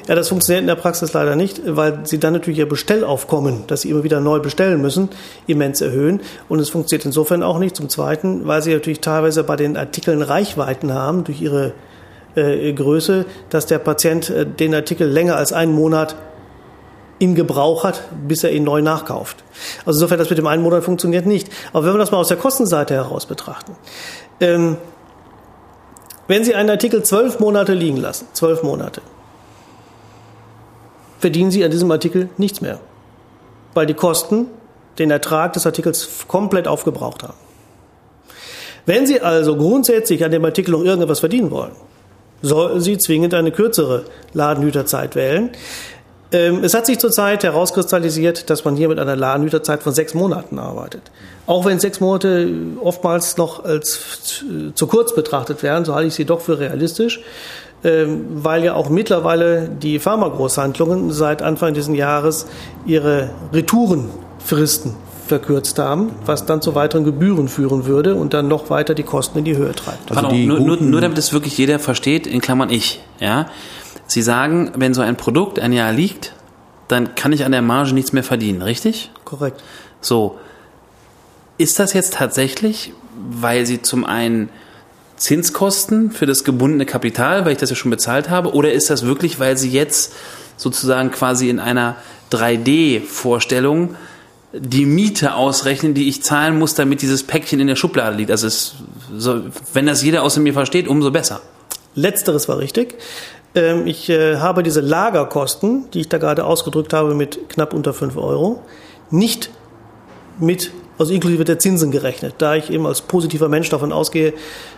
Ja, 0.09 0.15
das 0.15 0.27
funktioniert 0.27 0.59
in 0.59 0.67
der 0.67 0.75
Praxis 0.75 1.13
leider 1.13 1.37
nicht, 1.37 1.61
weil 1.65 1.99
sie 2.03 2.19
dann 2.19 2.33
natürlich 2.33 2.59
ihr 2.59 2.67
Bestellaufkommen, 2.67 3.63
das 3.67 3.83
sie 3.83 3.91
immer 3.91 4.03
wieder 4.03 4.19
neu 4.19 4.39
bestellen 4.39 4.81
müssen, 4.81 5.07
immens 5.47 5.79
erhöhen. 5.79 6.19
Und 6.49 6.59
es 6.59 6.67
funktioniert 6.67 7.05
insofern 7.05 7.43
auch 7.43 7.59
nicht. 7.59 7.77
Zum 7.77 7.87
Zweiten, 7.87 8.45
weil 8.45 8.61
sie 8.61 8.73
natürlich 8.73 8.99
teilweise 8.99 9.45
bei 9.45 9.55
den 9.55 9.77
Artikeln 9.77 10.21
Reichweiten 10.21 10.93
haben 10.93 11.23
durch 11.23 11.41
ihre 11.41 11.71
äh, 12.35 12.73
Größe, 12.73 13.25
dass 13.49 13.67
der 13.67 13.79
Patient 13.79 14.29
äh, 14.29 14.45
den 14.45 14.75
Artikel 14.75 15.07
länger 15.07 15.37
als 15.37 15.53
einen 15.53 15.71
Monat 15.71 16.17
in 17.19 17.35
Gebrauch 17.35 17.83
hat, 17.83 18.03
bis 18.27 18.43
er 18.43 18.51
ihn 18.51 18.63
neu 18.63 18.81
nachkauft. 18.81 19.43
Also 19.85 19.97
insofern, 19.97 20.19
das 20.19 20.29
mit 20.29 20.37
dem 20.37 20.47
einen 20.47 20.63
Monat 20.63 20.83
funktioniert 20.83 21.25
nicht. 21.25 21.49
Aber 21.73 21.85
wenn 21.85 21.93
wir 21.93 21.97
das 21.99 22.11
mal 22.11 22.17
aus 22.17 22.27
der 22.27 22.37
Kostenseite 22.37 22.93
heraus 22.93 23.25
betrachten, 23.25 23.75
ähm, 24.39 24.77
wenn 26.27 26.43
Sie 26.43 26.53
einen 26.55 26.69
Artikel 26.69 27.03
zwölf 27.03 27.39
Monate 27.39 27.73
liegen 27.73 27.97
lassen, 27.97 28.27
zwölf 28.33 28.61
Monate, 28.61 29.01
verdienen 31.19 31.51
Sie 31.51 31.63
an 31.63 31.71
diesem 31.71 31.89
Artikel 31.89 32.29
nichts 32.37 32.61
mehr, 32.61 32.79
weil 33.73 33.85
die 33.85 33.93
Kosten 33.93 34.47
den 34.99 35.11
Ertrag 35.11 35.53
des 35.53 35.65
Artikels 35.65 36.25
komplett 36.27 36.67
aufgebraucht 36.67 37.23
haben. 37.23 37.37
Wenn 38.85 39.05
Sie 39.05 39.21
also 39.21 39.55
grundsätzlich 39.55 40.23
an 40.23 40.31
dem 40.31 40.45
Artikel 40.45 40.71
noch 40.71 40.83
irgendetwas 40.83 41.19
verdienen 41.19 41.51
wollen, 41.51 41.73
sollten 42.41 42.81
Sie 42.81 42.97
zwingend 42.97 43.33
eine 43.33 43.51
kürzere 43.51 44.05
Ladenhüterzeit 44.33 45.15
wählen. 45.15 45.51
Ähm, 46.31 46.63
es 46.63 46.73
hat 46.73 46.85
sich 46.85 46.99
zurzeit 46.99 47.43
herauskristallisiert, 47.43 48.49
dass 48.49 48.65
man 48.65 48.75
hier 48.75 48.89
mit 48.89 48.99
einer 48.99 49.15
Ladenhüterzeit 49.15 49.81
von 49.81 49.93
sechs 49.93 50.13
Monaten 50.13 50.59
arbeitet. 50.59 51.01
Auch 51.45 51.65
wenn 51.65 51.79
sechs 51.79 52.01
Monate 52.01 52.49
oftmals 52.83 53.37
noch 53.37 53.63
als 53.63 54.43
zu 54.75 54.87
kurz 54.87 55.15
betrachtet 55.15 55.63
werden, 55.63 55.85
so 55.85 55.95
halte 55.95 56.07
ich 56.07 56.15
sie 56.15 56.25
doch 56.25 56.41
für 56.41 56.59
realistisch, 56.59 57.21
ähm, 57.83 58.25
weil 58.29 58.63
ja 58.65 58.73
auch 58.73 58.89
mittlerweile 58.89 59.69
die 59.69 59.99
Pharmagroßhandlungen 59.99 61.11
seit 61.11 61.41
Anfang 61.41 61.73
dieses 61.73 61.95
Jahres 61.95 62.47
ihre 62.85 63.29
Retourenfristen 63.53 64.95
verkürzt 65.27 65.77
haben, 65.77 66.11
was 66.25 66.45
dann 66.45 66.61
zu 66.61 66.73
weiteren 66.75 67.03
Gebühren 67.03 67.47
führen 67.47 67.85
würde 67.85 68.15
und 68.15 68.33
dann 68.33 68.47
noch 68.47 68.69
weiter 68.69 68.95
die 68.95 69.03
Kosten 69.03 69.39
in 69.39 69.45
die 69.45 69.55
Höhe 69.55 69.73
treibt. 69.73 70.09
Also 70.15 70.35
nur, 70.35 70.59
nur, 70.59 70.77
nur 70.77 71.01
damit 71.01 71.17
es 71.17 71.33
wirklich 71.33 71.57
jeder 71.57 71.79
versteht, 71.79 72.25
in 72.25 72.41
Klammern 72.41 72.69
ich, 72.69 73.01
ja. 73.19 73.47
Sie 74.07 74.21
sagen, 74.21 74.71
wenn 74.75 74.93
so 74.93 75.01
ein 75.01 75.17
Produkt 75.17 75.59
ein 75.59 75.73
Jahr 75.73 75.91
liegt, 75.91 76.33
dann 76.87 77.15
kann 77.15 77.33
ich 77.33 77.43
an 77.45 77.51
der 77.51 77.61
Marge 77.61 77.93
nichts 77.93 78.13
mehr 78.13 78.23
verdienen, 78.23 78.61
richtig? 78.61 79.11
Korrekt. 79.25 79.61
So. 80.01 80.39
Ist 81.57 81.79
das 81.79 81.93
jetzt 81.93 82.13
tatsächlich, 82.13 82.93
weil 83.29 83.65
Sie 83.65 83.81
zum 83.81 84.05
einen 84.05 84.49
Zinskosten 85.17 86.11
für 86.11 86.25
das 86.25 86.43
gebundene 86.43 86.85
Kapital, 86.85 87.43
weil 87.43 87.53
ich 87.53 87.57
das 87.57 87.69
ja 87.69 87.75
schon 87.75 87.91
bezahlt 87.91 88.29
habe, 88.29 88.53
oder 88.53 88.71
ist 88.71 88.89
das 88.89 89.05
wirklich, 89.05 89.39
weil 89.39 89.57
Sie 89.57 89.69
jetzt 89.69 90.13
sozusagen 90.55 91.11
quasi 91.11 91.49
in 91.49 91.59
einer 91.59 91.95
3D-Vorstellung 92.31 93.95
die 94.53 94.85
Miete 94.85 95.35
ausrechnen, 95.35 95.93
die 95.93 96.07
ich 96.07 96.23
zahlen 96.23 96.57
muss, 96.57 96.75
damit 96.75 97.01
dieses 97.01 97.23
Päckchen 97.23 97.59
in 97.59 97.67
der 97.67 97.75
Schublade 97.75 98.15
liegt? 98.15 98.31
Also 98.31 98.47
es, 98.47 98.75
so, 99.15 99.41
wenn 99.73 99.87
das 99.87 100.03
jeder 100.03 100.23
außer 100.23 100.39
mir 100.39 100.53
versteht, 100.53 100.87
umso 100.87 101.11
besser. 101.11 101.41
Letzteres 101.95 102.47
war 102.47 102.59
richtig. 102.59 102.95
Ähm, 103.55 103.87
ich 103.87 104.09
äh, 104.09 104.37
habe 104.37 104.63
diese 104.63 104.81
Lagerkosten, 104.81 105.89
die 105.91 106.01
ich 106.01 106.09
da 106.09 106.17
gerade 106.17 106.45
ausgedrückt 106.45 106.93
habe, 106.93 107.15
mit 107.15 107.49
knapp 107.49 107.73
unter 107.73 107.93
5 107.93 108.17
Euro, 108.17 108.61
nicht 109.09 109.49
mit, 110.39 110.71
also 110.97 111.13
inklusive 111.13 111.43
der 111.43 111.59
Zinsen 111.59 111.91
gerechnet, 111.91 112.35
da 112.37 112.55
ich 112.55 112.69
eben 112.69 112.85
als 112.85 113.01
positiver 113.01 113.49
Mensch 113.49 113.69
davon 113.69 113.91
ausgehe, 113.91 114.33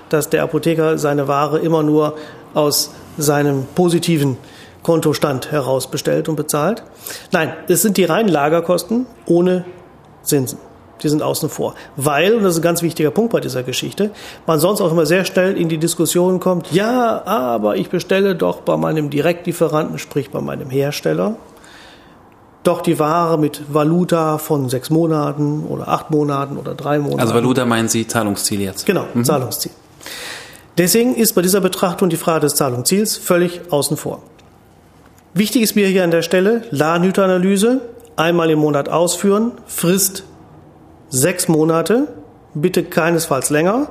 dass 0.10 0.30
der 0.30 0.44
Apotheker 0.44 0.98
seine 0.98 1.28
Ware 1.28 1.60
immer 1.60 1.84
nur 1.84 2.16
aus 2.54 2.92
seinem 3.18 3.66
positiven 3.76 4.38
Kontostand 4.84 5.52
heraus 5.52 5.92
bestellt 5.92 6.30
und 6.30 6.36
bezahlt. 6.36 6.84
Nein, 7.32 7.54
es 7.68 7.82
sind 7.82 7.98
die 7.98 8.06
reinen 8.06 8.30
Lagerkosten 8.30 9.06
ohne 9.26 9.66
Zinsen. 10.24 10.69
Die 11.02 11.10
sind 11.10 11.22
außen 11.22 11.50
vor. 11.50 11.76
Weil, 11.96 12.36
und 12.36 12.44
das 12.44 12.54
ist 12.54 12.60
ein 12.60 12.64
ganz 12.64 12.82
wichtiger 12.82 13.12
Punkt 13.12 13.32
bei 13.32 13.40
dieser 13.40 13.64
Geschichte, 13.64 14.12
man 14.46 14.60
sonst 14.60 14.82
auch 14.82 14.92
immer 14.92 15.06
sehr 15.06 15.26
schnell 15.26 15.58
in 15.58 15.70
die 15.70 15.78
Diskussion 15.78 16.40
kommt, 16.40 16.72
ja, 16.72 17.26
aber 17.26 17.78
ich 17.78 17.90
bestelle 17.90 18.36
doch 18.36 18.62
bei 18.62 18.78
meinem 18.78 19.10
Direktlieferanten, 19.10 19.98
sprich 19.98 20.30
bei 20.32 20.42
meinem 20.42 20.70
Hersteller, 20.70 21.36
doch 22.64 22.82
die 22.82 23.00
Ware 23.00 23.38
mit 23.38 23.62
Valuta 23.74 24.38
von 24.38 24.70
sechs 24.70 24.90
Monaten 24.90 25.66
oder 25.66 25.88
acht 25.88 26.12
Monaten 26.12 26.58
oder 26.58 26.76
drei 26.76 27.00
Monaten. 27.00 27.22
Also 27.22 27.34
Valuta 27.34 27.66
meinen 27.66 27.88
Sie 27.88 28.06
Zahlungsziel 28.06 28.62
jetzt? 28.62 28.86
Genau, 28.86 29.06
mhm. 29.14 29.24
Zahlungsziel. 29.24 29.72
Deswegen 30.78 31.16
ist 31.16 31.34
bei 31.34 31.42
dieser 31.42 31.62
Betrachtung 31.62 32.10
die 32.10 32.18
Frage 32.18 32.42
des 32.42 32.56
Zahlungsziels 32.56 33.18
völlig 33.18 33.62
außen 33.70 33.98
vor. 33.98 34.22
Wichtig 35.34 35.62
ist 35.62 35.76
mir 35.76 35.88
hier 35.88 36.04
an 36.04 36.12
der 36.12 36.22
Stelle 36.22 36.64
Ladenhüteranalyse, 36.72 37.82
einmal 38.16 38.50
im 38.50 38.60
Monat 38.60 38.90
ausführen, 38.90 39.52
Frist 39.68 40.24
sechs 41.10 41.48
Monate, 41.48 42.08
bitte 42.54 42.84
keinesfalls 42.84 43.50
länger, 43.50 43.90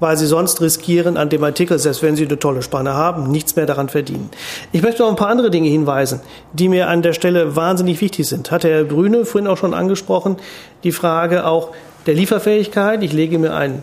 weil 0.00 0.16
Sie 0.16 0.26
sonst 0.26 0.60
riskieren, 0.60 1.16
an 1.16 1.28
dem 1.28 1.44
Artikel, 1.44 1.78
selbst 1.78 2.02
wenn 2.02 2.16
Sie 2.16 2.26
eine 2.26 2.38
tolle 2.38 2.62
Spanne 2.62 2.94
haben, 2.94 3.30
nichts 3.30 3.56
mehr 3.56 3.66
daran 3.66 3.88
verdienen. 3.88 4.30
Ich 4.72 4.82
möchte 4.82 5.02
noch 5.02 5.10
ein 5.10 5.16
paar 5.16 5.28
andere 5.28 5.50
Dinge 5.50 5.68
hinweisen, 5.68 6.20
die 6.52 6.68
mir 6.68 6.88
an 6.88 7.02
der 7.02 7.12
Stelle 7.12 7.56
wahnsinnig 7.56 8.00
wichtig 8.00 8.28
sind. 8.28 8.50
Hat 8.50 8.64
Herr 8.64 8.84
Brüne 8.84 9.24
vorhin 9.24 9.48
auch 9.48 9.56
schon 9.56 9.72
angesprochen, 9.72 10.36
die 10.82 10.92
Frage 10.92 11.46
auch 11.46 11.70
der 12.06 12.14
Lieferfähigkeit. 12.14 13.02
Ich 13.02 13.12
lege 13.12 13.38
mir 13.38 13.54
einen 13.54 13.82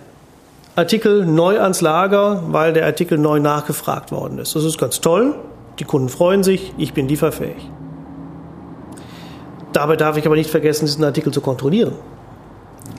Artikel 0.76 1.26
neu 1.26 1.60
ans 1.60 1.82
Lager, 1.82 2.44
weil 2.48 2.74
der 2.74 2.86
Artikel 2.86 3.18
neu 3.18 3.40
nachgefragt 3.40 4.12
worden 4.12 4.38
ist. 4.38 4.56
Das 4.56 4.64
ist 4.64 4.78
ganz 4.78 5.02
toll. 5.02 5.36
Die 5.80 5.84
Kunden 5.86 6.10
freuen 6.10 6.44
sich, 6.44 6.74
ich 6.78 6.94
bin 6.94 7.08
lieferfähig. 7.08 7.70
Dabei 9.74 9.96
darf 9.96 10.18
ich 10.18 10.26
aber 10.26 10.36
nicht 10.36 10.50
vergessen, 10.50 10.86
diesen 10.86 11.04
Artikel 11.04 11.32
zu 11.32 11.42
kontrollieren. 11.42 11.94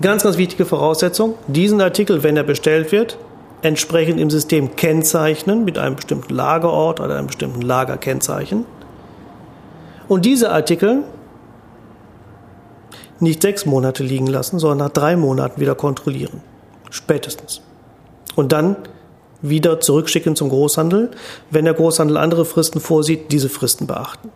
Ganz, 0.00 0.22
ganz 0.22 0.36
wichtige 0.36 0.64
Voraussetzung, 0.64 1.34
diesen 1.46 1.80
Artikel, 1.80 2.22
wenn 2.22 2.36
er 2.36 2.42
bestellt 2.42 2.92
wird, 2.92 3.18
entsprechend 3.62 4.20
im 4.20 4.30
System 4.30 4.74
kennzeichnen 4.76 5.64
mit 5.64 5.78
einem 5.78 5.96
bestimmten 5.96 6.34
Lagerort 6.34 7.00
oder 7.00 7.16
einem 7.16 7.28
bestimmten 7.28 7.62
Lagerkennzeichen. 7.62 8.64
Und 10.08 10.24
diese 10.24 10.50
Artikel 10.50 11.04
nicht 13.20 13.40
sechs 13.42 13.64
Monate 13.66 14.02
liegen 14.02 14.26
lassen, 14.26 14.58
sondern 14.58 14.78
nach 14.88 14.92
drei 14.92 15.16
Monaten 15.16 15.60
wieder 15.60 15.76
kontrollieren. 15.76 16.42
Spätestens. 16.90 17.62
Und 18.34 18.52
dann 18.52 18.76
wieder 19.40 19.80
zurückschicken 19.80 20.34
zum 20.34 20.48
Großhandel. 20.48 21.12
Wenn 21.50 21.64
der 21.64 21.74
Großhandel 21.74 22.16
andere 22.16 22.44
Fristen 22.44 22.80
vorsieht, 22.80 23.30
diese 23.30 23.48
Fristen 23.48 23.86
beachten. 23.86 24.30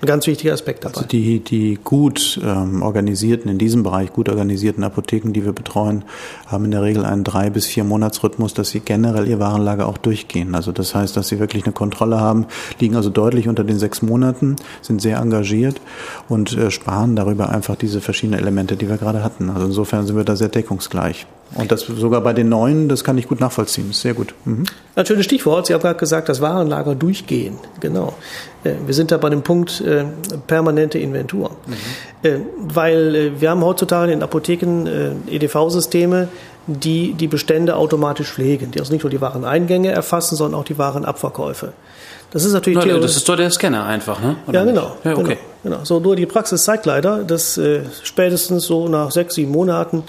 Ein 0.00 0.06
ganz 0.06 0.28
wichtiger 0.28 0.52
Aspekt 0.52 0.84
dabei. 0.84 0.94
Also 0.94 1.08
die, 1.08 1.40
die 1.40 1.76
gut 1.82 2.40
ähm, 2.44 2.82
organisierten, 2.82 3.50
in 3.50 3.58
diesem 3.58 3.82
Bereich 3.82 4.12
gut 4.12 4.28
organisierten 4.28 4.84
Apotheken, 4.84 5.32
die 5.32 5.44
wir 5.44 5.52
betreuen, 5.52 6.04
haben 6.46 6.66
in 6.66 6.70
der 6.70 6.82
Regel 6.82 7.04
einen 7.04 7.24
drei 7.24 7.50
bis 7.50 7.66
vier 7.66 7.82
Monatsrhythmus, 7.82 8.54
dass 8.54 8.70
sie 8.70 8.78
generell 8.78 9.26
ihr 9.26 9.40
Warenlager 9.40 9.88
auch 9.88 9.98
durchgehen. 9.98 10.54
Also 10.54 10.70
das 10.70 10.94
heißt, 10.94 11.16
dass 11.16 11.26
sie 11.26 11.40
wirklich 11.40 11.64
eine 11.64 11.72
Kontrolle 11.72 12.20
haben, 12.20 12.46
liegen 12.78 12.94
also 12.94 13.10
deutlich 13.10 13.48
unter 13.48 13.64
den 13.64 13.78
sechs 13.78 14.00
Monaten, 14.00 14.54
sind 14.82 15.02
sehr 15.02 15.18
engagiert 15.18 15.80
und 16.28 16.56
äh, 16.56 16.70
sparen 16.70 17.16
darüber 17.16 17.48
einfach 17.48 17.74
diese 17.74 18.00
verschiedenen 18.00 18.38
Elemente, 18.38 18.76
die 18.76 18.88
wir 18.88 18.98
gerade 18.98 19.24
hatten. 19.24 19.50
Also 19.50 19.66
insofern 19.66 20.06
sind 20.06 20.16
wir 20.16 20.24
da 20.24 20.36
sehr 20.36 20.48
deckungsgleich. 20.48 21.26
Und 21.54 21.72
das 21.72 21.80
sogar 21.80 22.20
bei 22.20 22.32
den 22.32 22.48
neuen, 22.48 22.88
das 22.88 23.04
kann 23.04 23.16
ich 23.16 23.26
gut 23.26 23.40
nachvollziehen. 23.40 23.92
Sehr 23.92 24.14
gut. 24.14 24.34
Mhm. 24.44 24.64
Ein 24.94 25.06
schönes 25.06 25.24
Stichwort. 25.24 25.66
Sie 25.66 25.74
haben 25.74 25.80
gerade 25.80 25.98
gesagt, 25.98 26.28
das 26.28 26.40
Warenlager 26.40 26.94
durchgehen. 26.94 27.58
Genau. 27.80 28.14
Äh, 28.64 28.74
wir 28.84 28.94
sind 28.94 29.10
da 29.10 29.16
bei 29.16 29.30
dem 29.30 29.42
Punkt 29.42 29.80
äh, 29.80 30.04
permanente 30.46 30.98
Inventur. 30.98 31.50
Mhm. 31.66 31.74
Äh, 32.22 32.38
weil 32.58 33.14
äh, 33.14 33.40
wir 33.40 33.50
haben 33.50 33.64
heutzutage 33.64 34.12
in 34.12 34.22
Apotheken 34.22 34.86
äh, 34.86 35.34
EDV-Systeme, 35.34 36.28
die 36.66 37.14
die 37.14 37.28
Bestände 37.28 37.76
automatisch 37.76 38.30
pflegen, 38.30 38.70
die 38.70 38.80
also 38.80 38.92
nicht 38.92 39.02
nur 39.02 39.10
die 39.10 39.20
Wareneingänge 39.20 39.90
erfassen, 39.90 40.36
sondern 40.36 40.60
auch 40.60 40.64
die 40.64 40.76
Warenabverkäufe. 40.76 41.72
Das 42.30 42.44
ist 42.44 42.52
natürlich 42.52 42.84
Na, 42.84 42.98
Das 42.98 43.16
ist 43.16 43.26
doch 43.26 43.36
der 43.36 43.50
Scanner 43.50 43.86
einfach, 43.86 44.20
ne? 44.20 44.36
Oder 44.46 44.60
ja, 44.60 44.64
genau. 44.66 44.96
Ja, 45.02 45.12
okay. 45.12 45.38
Genau, 45.62 45.76
genau. 45.76 45.84
So, 45.84 45.98
nur 45.98 46.14
die 46.14 46.26
Praxis 46.26 46.64
zeigt 46.64 46.84
leider, 46.84 47.24
dass 47.24 47.56
äh, 47.56 47.80
spätestens 48.02 48.66
so 48.66 48.86
nach 48.88 49.10
sechs, 49.10 49.34
sieben 49.34 49.50
Monaten 49.50 50.04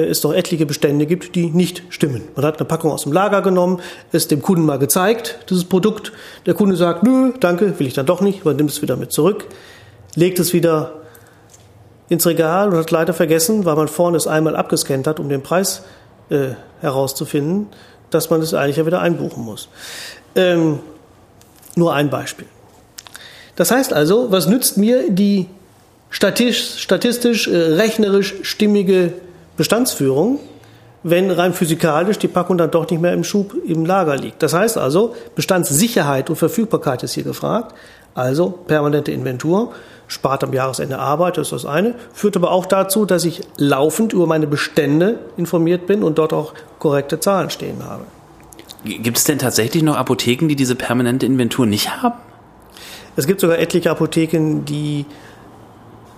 es 0.00 0.20
doch 0.20 0.32
etliche 0.32 0.66
Bestände 0.66 1.06
gibt, 1.06 1.34
die 1.34 1.46
nicht 1.46 1.82
stimmen. 1.88 2.22
Man 2.34 2.44
hat 2.44 2.58
eine 2.58 2.66
Packung 2.66 2.92
aus 2.92 3.04
dem 3.04 3.12
Lager 3.12 3.42
genommen, 3.42 3.80
es 4.12 4.28
dem 4.28 4.42
Kunden 4.42 4.64
mal 4.64 4.78
gezeigt, 4.78 5.38
dieses 5.48 5.64
Produkt. 5.64 6.12
Der 6.44 6.54
Kunde 6.54 6.76
sagt, 6.76 7.02
nö, 7.02 7.32
danke, 7.40 7.78
will 7.78 7.86
ich 7.86 7.94
dann 7.94 8.06
doch 8.06 8.20
nicht, 8.20 8.44
man 8.44 8.56
nimmt 8.56 8.70
es 8.70 8.82
wieder 8.82 8.96
mit 8.96 9.12
zurück, 9.12 9.46
legt 10.14 10.38
es 10.38 10.52
wieder 10.52 10.92
ins 12.08 12.26
Regal 12.26 12.68
und 12.68 12.76
hat 12.76 12.90
leider 12.90 13.14
vergessen, 13.14 13.64
weil 13.64 13.76
man 13.76 13.88
vorne 13.88 14.16
es 14.16 14.26
einmal 14.26 14.54
abgescannt 14.54 15.06
hat, 15.06 15.18
um 15.18 15.28
den 15.28 15.42
Preis 15.42 15.82
äh, 16.28 16.50
herauszufinden, 16.80 17.68
dass 18.10 18.30
man 18.30 18.40
es 18.42 18.54
eigentlich 18.54 18.76
ja 18.76 18.86
wieder 18.86 19.00
einbuchen 19.00 19.44
muss. 19.44 19.68
Ähm, 20.34 20.80
nur 21.74 21.94
ein 21.94 22.10
Beispiel. 22.10 22.46
Das 23.56 23.70
heißt 23.70 23.92
also, 23.92 24.30
was 24.30 24.46
nützt 24.46 24.76
mir 24.76 25.10
die 25.10 25.46
statistisch, 26.10 26.82
statistisch 26.82 27.48
äh, 27.48 27.56
rechnerisch 27.56 28.34
stimmige 28.42 29.14
Bestandsführung, 29.56 30.38
wenn 31.02 31.30
rein 31.30 31.52
physikalisch 31.52 32.18
die 32.18 32.28
Packung 32.28 32.58
dann 32.58 32.70
doch 32.70 32.90
nicht 32.90 33.00
mehr 33.00 33.12
im 33.12 33.24
Schub 33.24 33.54
im 33.66 33.84
Lager 33.86 34.16
liegt. 34.16 34.42
Das 34.42 34.54
heißt 34.54 34.76
also, 34.76 35.14
Bestandssicherheit 35.34 36.30
und 36.30 36.36
Verfügbarkeit 36.36 37.02
ist 37.02 37.12
hier 37.12 37.24
gefragt. 37.24 37.74
Also 38.14 38.50
permanente 38.50 39.12
Inventur, 39.12 39.72
spart 40.08 40.42
am 40.42 40.52
Jahresende 40.52 40.98
Arbeit, 40.98 41.36
das 41.36 41.48
ist 41.48 41.64
das 41.64 41.66
eine, 41.66 41.94
führt 42.12 42.36
aber 42.36 42.50
auch 42.50 42.66
dazu, 42.66 43.04
dass 43.04 43.24
ich 43.24 43.42
laufend 43.58 44.14
über 44.14 44.26
meine 44.26 44.46
Bestände 44.46 45.18
informiert 45.36 45.86
bin 45.86 46.02
und 46.02 46.18
dort 46.18 46.32
auch 46.32 46.54
korrekte 46.78 47.20
Zahlen 47.20 47.50
stehen 47.50 47.84
habe. 47.84 48.04
Gibt 48.84 49.18
es 49.18 49.24
denn 49.24 49.38
tatsächlich 49.38 49.82
noch 49.82 49.96
Apotheken, 49.96 50.48
die 50.48 50.56
diese 50.56 50.76
permanente 50.76 51.26
Inventur 51.26 51.66
nicht 51.66 52.02
haben? 52.02 52.18
Es 53.16 53.26
gibt 53.26 53.40
sogar 53.40 53.58
etliche 53.58 53.90
Apotheken, 53.90 54.64
die 54.64 55.06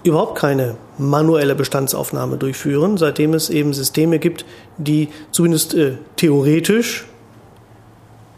überhaupt 0.02 0.38
keine 0.38 0.76
manuelle 0.98 1.54
Bestandsaufnahme 1.54 2.37
durchführen, 2.37 2.96
seitdem 2.96 3.34
es 3.34 3.50
eben 3.50 3.72
Systeme 3.72 4.18
gibt, 4.18 4.44
die 4.76 5.08
zumindest 5.32 5.74
äh, 5.74 5.94
theoretisch, 6.16 7.04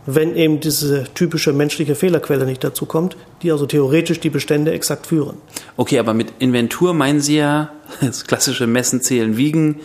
wenn 0.07 0.35
eben 0.35 0.61
diese 0.61 1.05
typische 1.14 1.53
menschliche 1.53 1.94
Fehlerquelle 1.94 2.46
nicht 2.46 2.64
dazu 2.64 2.87
kommt, 2.87 3.16
die 3.42 3.53
also 3.53 3.66
theoretisch 3.66 4.20
die 4.20 4.31
Bestände 4.31 4.73
exakt 4.73 5.07
führen. 5.07 5.37
Okay, 5.77 5.99
aber 5.99 6.14
mit 6.14 6.33
Inventur 6.38 6.94
meinen 6.94 7.20
Sie 7.20 7.37
ja 7.37 7.70
das 8.01 8.27
klassische 8.27 8.66
Messen, 8.66 9.03
Zählen, 9.03 9.37
Wiegen. 9.37 9.81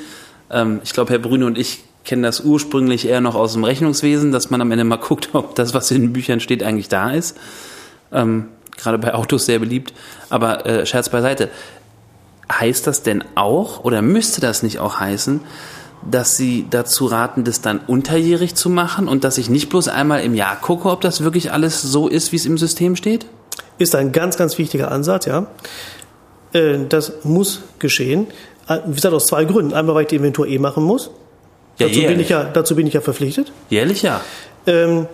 Ähm, 0.50 0.82
ich 0.84 0.94
glaube, 0.94 1.12
Herr 1.12 1.20
Brüne 1.20 1.46
und 1.46 1.58
ich 1.58 1.84
kennen 2.06 2.24
das 2.24 2.42
ursprünglich 2.42 3.08
eher 3.08 3.20
noch 3.20 3.36
aus 3.36 3.54
dem 3.54 3.64
Rechnungswesen, 3.64 4.32
dass 4.32 4.52
man 4.52 4.62
am 4.62 4.72
Ende 4.72 4.84
mal 4.84 4.96
guckt, 5.02 5.30
ob 5.34 5.56
das, 5.56 5.74
was 5.74 5.92
in 5.92 6.02
den 6.02 6.14
Büchern 6.14 6.40
steht, 6.40 6.64
eigentlich 6.64 6.88
da 6.88 7.12
ist. 7.12 7.38
Ähm, 8.12 8.48
gerade 8.78 8.98
bei 8.98 9.14
Autos 9.14 9.46
sehr 9.46 9.60
beliebt. 9.60 9.94
Aber 10.30 10.66
äh, 10.66 10.86
Scherz 10.86 11.10
beiseite. 11.10 11.50
Heißt 12.52 12.86
das 12.86 13.02
denn 13.02 13.24
auch 13.34 13.84
oder 13.84 14.02
müsste 14.02 14.40
das 14.40 14.62
nicht 14.62 14.80
auch 14.80 15.00
heißen, 15.00 15.42
dass 16.10 16.38
Sie 16.38 16.68
dazu 16.70 17.08
raten, 17.08 17.44
das 17.44 17.62
dann 17.62 17.80
unterjährig 17.80 18.54
zu 18.54 18.70
machen 18.70 19.08
und 19.08 19.24
dass 19.24 19.40
ich 19.40 19.50
nicht 19.50 19.70
bloß 19.70 19.88
einmal 19.88 20.22
im 20.22 20.36
Jahr 20.36 20.56
gucke, 20.56 20.90
ob 20.90 21.02
das 21.02 21.24
wirklich 21.24 21.52
alles 21.52 21.82
so 21.82 22.08
ist, 22.08 22.32
wie 22.32 22.36
es 22.36 22.46
im 22.46 22.58
System 22.60 22.96
steht? 22.96 23.26
Ist 23.80 23.96
ein 23.96 24.12
ganz, 24.12 24.38
ganz 24.38 24.58
wichtiger 24.58 24.92
Ansatz, 24.92 25.26
ja. 25.26 25.48
Äh, 26.54 26.86
das 26.88 27.14
muss 27.24 27.62
geschehen. 27.80 28.28
Äh, 28.68 28.80
wie 28.86 28.96
gesagt, 28.96 29.14
aus 29.14 29.28
zwei 29.28 29.46
Gründen. 29.46 29.74
Einmal, 29.74 29.96
weil 29.96 30.04
ich 30.04 30.10
die 30.10 30.16
Inventur 30.16 30.48
eh 30.48 30.60
machen 30.60 30.84
muss. 30.84 31.10
Ja, 31.78 31.88
dazu, 31.88 32.02
bin 32.02 32.20
ich 32.20 32.30
ja, 32.30 32.44
dazu 32.44 32.76
bin 32.76 32.88
ich 32.88 32.94
ja 32.94 33.02
verpflichtet. 33.02 33.52
Jährlich, 33.70 34.02
ja. 34.02 34.22
Ähm, 34.66 35.08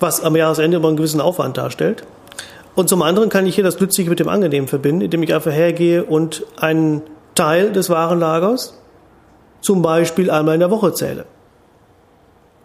was 0.00 0.22
am 0.22 0.34
Jahresende 0.34 0.78
immer 0.78 0.88
einen 0.88 0.96
gewissen 0.96 1.20
Aufwand 1.20 1.58
darstellt. 1.58 2.04
Und 2.76 2.88
zum 2.88 3.02
anderen 3.02 3.30
kann 3.30 3.46
ich 3.46 3.54
hier 3.54 3.64
das 3.64 3.80
Nützliche 3.80 4.10
mit 4.10 4.20
dem 4.20 4.28
Angenehmen 4.28 4.68
verbinden, 4.68 5.00
indem 5.00 5.22
ich 5.22 5.34
einfach 5.34 5.50
hergehe 5.50 6.04
und 6.04 6.44
einen 6.58 7.02
Teil 7.34 7.72
des 7.72 7.90
Warenlagers 7.90 8.78
zum 9.62 9.82
Beispiel 9.82 10.30
einmal 10.30 10.54
in 10.54 10.60
der 10.60 10.70
Woche 10.70 10.92
zähle. 10.92 11.24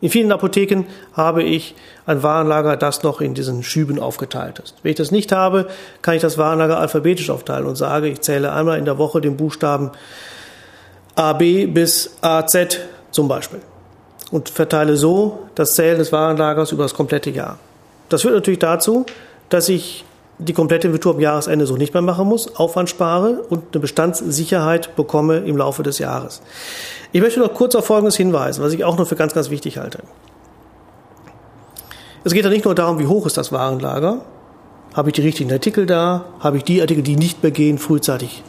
In 0.01 0.09
vielen 0.09 0.31
Apotheken 0.31 0.85
habe 1.13 1.43
ich 1.43 1.75
ein 2.05 2.23
Warenlager, 2.23 2.75
das 2.75 3.03
noch 3.03 3.21
in 3.21 3.35
diesen 3.35 3.63
Schüben 3.63 3.99
aufgeteilt 3.99 4.59
ist. 4.59 4.75
Wenn 4.83 4.91
ich 4.91 4.97
das 4.97 5.11
nicht 5.11 5.31
habe, 5.31 5.67
kann 6.01 6.15
ich 6.15 6.21
das 6.21 6.37
Warenlager 6.37 6.79
alphabetisch 6.79 7.29
aufteilen 7.29 7.65
und 7.65 7.75
sage, 7.75 8.07
ich 8.07 8.21
zähle 8.21 8.51
einmal 8.51 8.79
in 8.79 8.85
der 8.85 8.97
Woche 8.97 9.21
den 9.21 9.37
Buchstaben 9.37 9.91
AB 11.15 11.67
bis 11.67 12.17
AZ 12.21 12.79
zum 13.11 13.27
Beispiel 13.27 13.59
und 14.31 14.49
verteile 14.49 14.97
so 14.97 15.47
das 15.55 15.73
Zählen 15.73 15.99
des 15.99 16.11
Warenlagers 16.11 16.71
über 16.71 16.83
das 16.83 16.95
komplette 16.95 17.29
Jahr. 17.29 17.59
Das 18.09 18.23
führt 18.23 18.33
natürlich 18.33 18.59
dazu, 18.59 19.05
dass 19.51 19.69
ich 19.69 20.05
die 20.39 20.53
komplette 20.53 20.87
Inventur 20.87 21.13
am 21.13 21.19
Jahresende 21.19 21.67
so 21.67 21.77
nicht 21.77 21.93
mehr 21.93 22.01
machen 22.01 22.27
muss, 22.27 22.55
Aufwand 22.55 22.89
spare 22.89 23.43
und 23.49 23.63
eine 23.73 23.81
Bestandssicherheit 23.81 24.95
bekomme 24.95 25.37
im 25.37 25.55
Laufe 25.55 25.83
des 25.83 25.99
Jahres. 25.99 26.41
Ich 27.11 27.21
möchte 27.21 27.39
noch 27.39 27.53
kurz 27.53 27.75
auf 27.75 27.85
Folgendes 27.85 28.15
hinweisen, 28.15 28.63
was 28.63 28.73
ich 28.73 28.83
auch 28.83 28.97
noch 28.97 29.07
für 29.07 29.15
ganz, 29.15 29.33
ganz 29.33 29.49
wichtig 29.49 29.77
halte. 29.77 29.99
Es 32.23 32.33
geht 32.33 32.43
ja 32.43 32.49
nicht 32.49 32.65
nur 32.65 32.75
darum, 32.75 32.97
wie 32.99 33.07
hoch 33.07 33.25
ist 33.25 33.37
das 33.37 33.51
Warenlager, 33.51 34.21
habe 34.93 35.09
ich 35.09 35.13
die 35.13 35.21
richtigen 35.21 35.51
Artikel 35.51 35.85
da, 35.85 36.25
habe 36.39 36.57
ich 36.57 36.63
die 36.63 36.81
Artikel, 36.81 37.03
die 37.03 37.15
nicht 37.15 37.43
mehr 37.43 37.51
gehen, 37.51 37.77
frühzeitig 37.77 38.43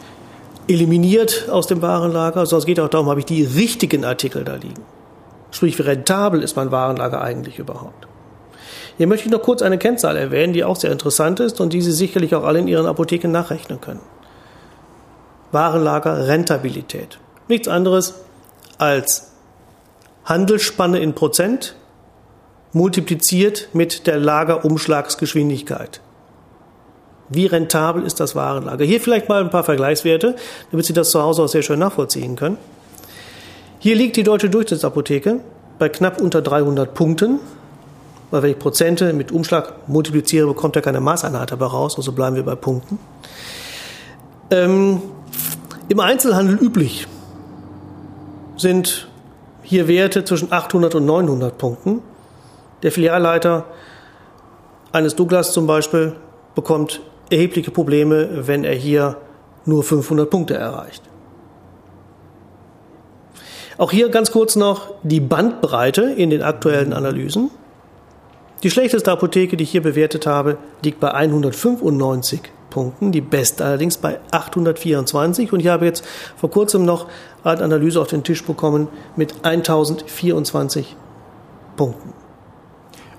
eliminiert 0.69 1.49
aus 1.51 1.67
dem 1.67 1.83
Warenlager, 1.83 2.47
sondern 2.47 2.61
es 2.61 2.67
geht 2.67 2.81
auch 2.81 2.89
darum, 2.89 3.09
habe 3.09 3.21
ich 3.21 3.27
die 3.27 3.45
richtigen 3.45 4.05
Artikel 4.05 4.45
da 4.45 4.55
liegen. 4.55 4.83
Sprich, 5.51 5.79
wie 5.79 5.83
rentabel 5.83 6.43
ist 6.43 6.57
mein 6.57 6.71
Warenlager 6.71 7.21
eigentlich 7.21 7.59
überhaupt? 7.59 8.07
Hier 8.99 9.07
möchte 9.07 9.27
ich 9.27 9.33
noch 9.33 9.43
kurz 9.43 9.63
eine 9.63 9.79
Kennzahl 9.79 10.17
erwähnen, 10.17 10.53
die 10.53 10.65
auch 10.65 10.77
sehr 10.77 10.93
interessant 10.93 11.41
ist 11.41 11.61
und 11.61 11.73
die 11.73 11.83
Sie 11.83 11.93
sicherlich 11.93 12.35
auch 12.35 12.45
alle 12.45 12.59
in 12.59 12.69
Ihren 12.69 12.87
Apotheken 12.87 13.29
nachrechnen 13.29 13.81
können. 13.81 14.01
Warenlager 15.51 16.27
Rentabilität. 16.27 17.19
Nichts 17.49 17.69
anderes 17.69 18.15
als 18.79 19.33
Handelsspanne 20.25 20.99
in 20.99 21.15
Prozent 21.15 21.77
multipliziert 22.73 23.69
mit 23.73 24.07
der 24.07 24.19
Lagerumschlagsgeschwindigkeit. 24.19 26.01
Wie 27.29 27.47
rentabel 27.47 28.05
ist 28.05 28.21
das 28.21 28.35
Warenlager? 28.35 28.85
Hier 28.85 29.01
vielleicht 29.01 29.29
mal 29.29 29.43
ein 29.43 29.51
paar 29.51 29.65
Vergleichswerte, 29.65 30.37
damit 30.71 30.87
Sie 30.87 30.93
das 30.93 31.11
zu 31.11 31.23
Hause 31.23 31.43
auch 31.43 31.49
sehr 31.49 31.63
schön 31.63 31.79
nachvollziehen 31.79 32.37
können. 32.37 32.59
Hier 33.79 33.97
liegt 33.97 34.17
die 34.17 34.23
deutsche 34.23 34.51
Durchschnittsapotheke 34.51 35.41
bei 35.79 35.89
knapp 35.89 36.21
unter 36.21 36.43
300 36.43 36.95
Punkten, 36.95 37.41
weil 38.33 38.43
wenn 38.43 38.51
ich 38.51 38.59
Prozente 38.59 39.13
mit 39.13 39.31
Umschlag 39.31 39.89
multipliziere, 39.89 40.47
bekommt 40.47 40.75
er 40.75 40.83
keine 40.83 41.01
Maßeinheit 41.01 41.53
dabei 41.53 41.67
raus, 41.67 41.97
also 41.99 42.13
bleiben 42.13 42.35
wir 42.35 42.43
bei 42.43 42.55
Punkten. 42.55 42.99
Ähm, 44.51 45.03
Im 45.89 46.01
Einzelhandel 46.01 46.57
üblich 46.57 47.07
sind 48.57 49.09
hier 49.63 49.87
Werte 49.87 50.25
zwischen 50.25 50.51
800 50.51 50.95
und 50.95 51.05
900 51.05 51.59
Punkten. 51.59 52.01
Der 52.83 52.91
Filialleiter 52.91 53.67
eines 54.93 55.15
Douglas 55.15 55.53
zum 55.53 55.67
Beispiel 55.67 56.17
bekommt 56.55 57.03
erhebliche 57.31 57.71
Probleme, 57.71 58.47
wenn 58.47 58.65
er 58.65 58.75
hier 58.75 59.19
nur 59.67 59.83
500 59.85 60.31
Punkte 60.31 60.55
erreicht. 60.55 61.03
Auch 63.77 63.91
hier 63.91 64.09
ganz 64.09 64.31
kurz 64.31 64.57
noch 64.57 64.95
die 65.03 65.21
Bandbreite 65.21 66.03
in 66.03 66.31
den 66.31 66.43
aktuellen 66.43 66.95
Analysen. 66.95 67.51
Die 68.63 68.71
schlechteste 68.71 69.11
Apotheke, 69.11 69.57
die 69.57 69.65
ich 69.65 69.73
hier 69.73 69.83
bewertet 69.83 70.27
habe, 70.27 70.57
liegt 70.85 71.01
bei 71.01 71.13
195 71.13 72.43
Punkten, 72.71 73.11
die 73.11 73.21
beste 73.21 73.65
allerdings 73.65 73.99
bei 73.99 74.21
824. 74.31 75.53
Und 75.53 75.61
ich 75.61 75.67
habe 75.67 75.85
jetzt 75.85 76.05
vor 76.37 76.51
kurzem 76.51 76.85
noch 76.85 77.09
eine 77.43 77.63
Analyse 77.63 78.01
auf 78.01 78.07
den 78.07 78.23
Tisch 78.23 78.45
bekommen 78.45 78.87
mit 79.17 79.45
1024 79.45 80.97
Punkten. 81.77 82.13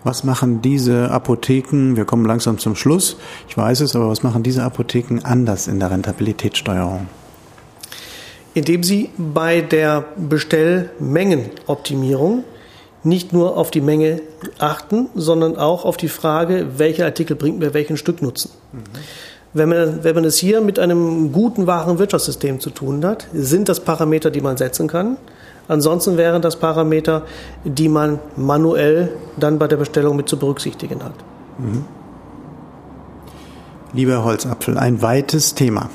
Was 0.06 0.24
machen 0.24 0.62
diese 0.62 1.12
Apotheken, 1.12 1.96
wir 1.96 2.06
kommen 2.06 2.26
langsam 2.26 2.58
zum 2.58 2.76
Schluss, 2.76 3.18
ich 3.48 3.58
weiß 3.58 3.82
es, 3.82 3.96
aber 3.96 4.10
was 4.10 4.24
machen 4.24 4.44
diese 4.44 4.64
Apotheken 4.64 5.20
anders 5.24 5.68
in 5.68 5.80
der 5.80 5.92
Rentabilitätssteuerung? 5.92 7.08
Indem 8.54 8.84
sie 8.84 9.10
bei 9.18 9.62
der 9.62 10.04
Bestellmengenoptimierung 10.18 12.44
nicht 13.04 13.34
nur 13.34 13.58
auf 13.58 13.72
die 13.72 13.82
Menge 13.82 14.22
achten, 14.60 15.10
sondern 15.16 15.58
auch 15.58 15.86
auf 15.86 15.98
die 15.98 16.08
Frage, 16.08 16.68
welcher 16.78 17.06
Artikel 17.06 17.36
bringt 17.36 17.60
mir 17.60 17.74
welchen 17.74 17.98
Stücknutzen. 17.98 18.52
Mhm. 18.72 18.84
Wenn 19.54 19.70
man, 19.70 20.04
wenn 20.04 20.16
man 20.16 20.26
es 20.26 20.38
hier 20.38 20.62
mit 20.62 20.80
einem 20.80 21.32
guten 21.32 21.68
Warenwirtschaftssystem 21.68 22.60
zu 22.60 22.72
tun 22.72 23.06
hat, 23.06 23.28
sind 23.34 23.70
das 23.70 23.82
Parameter, 23.82 24.32
die 24.32 24.42
man 24.42 24.58
setzen 24.58 24.88
kann. 24.88 25.18
Ansonsten 25.68 26.18
wären 26.18 26.42
das 26.42 26.56
Parameter, 26.56 27.24
die 27.64 27.88
man 27.88 28.20
manuell 28.36 29.10
dann 29.38 29.60
bei 29.60 29.68
der 29.68 29.78
Bestellung 29.78 30.16
mit 30.16 30.28
zu 30.28 30.38
berücksichtigen 30.38 31.04
hat. 31.04 31.14
Mhm. 31.60 31.86
Lieber 33.94 34.24
Holzapfel, 34.24 34.78
ein 34.78 35.04
weites 35.04 35.54
Thema. 35.54 35.90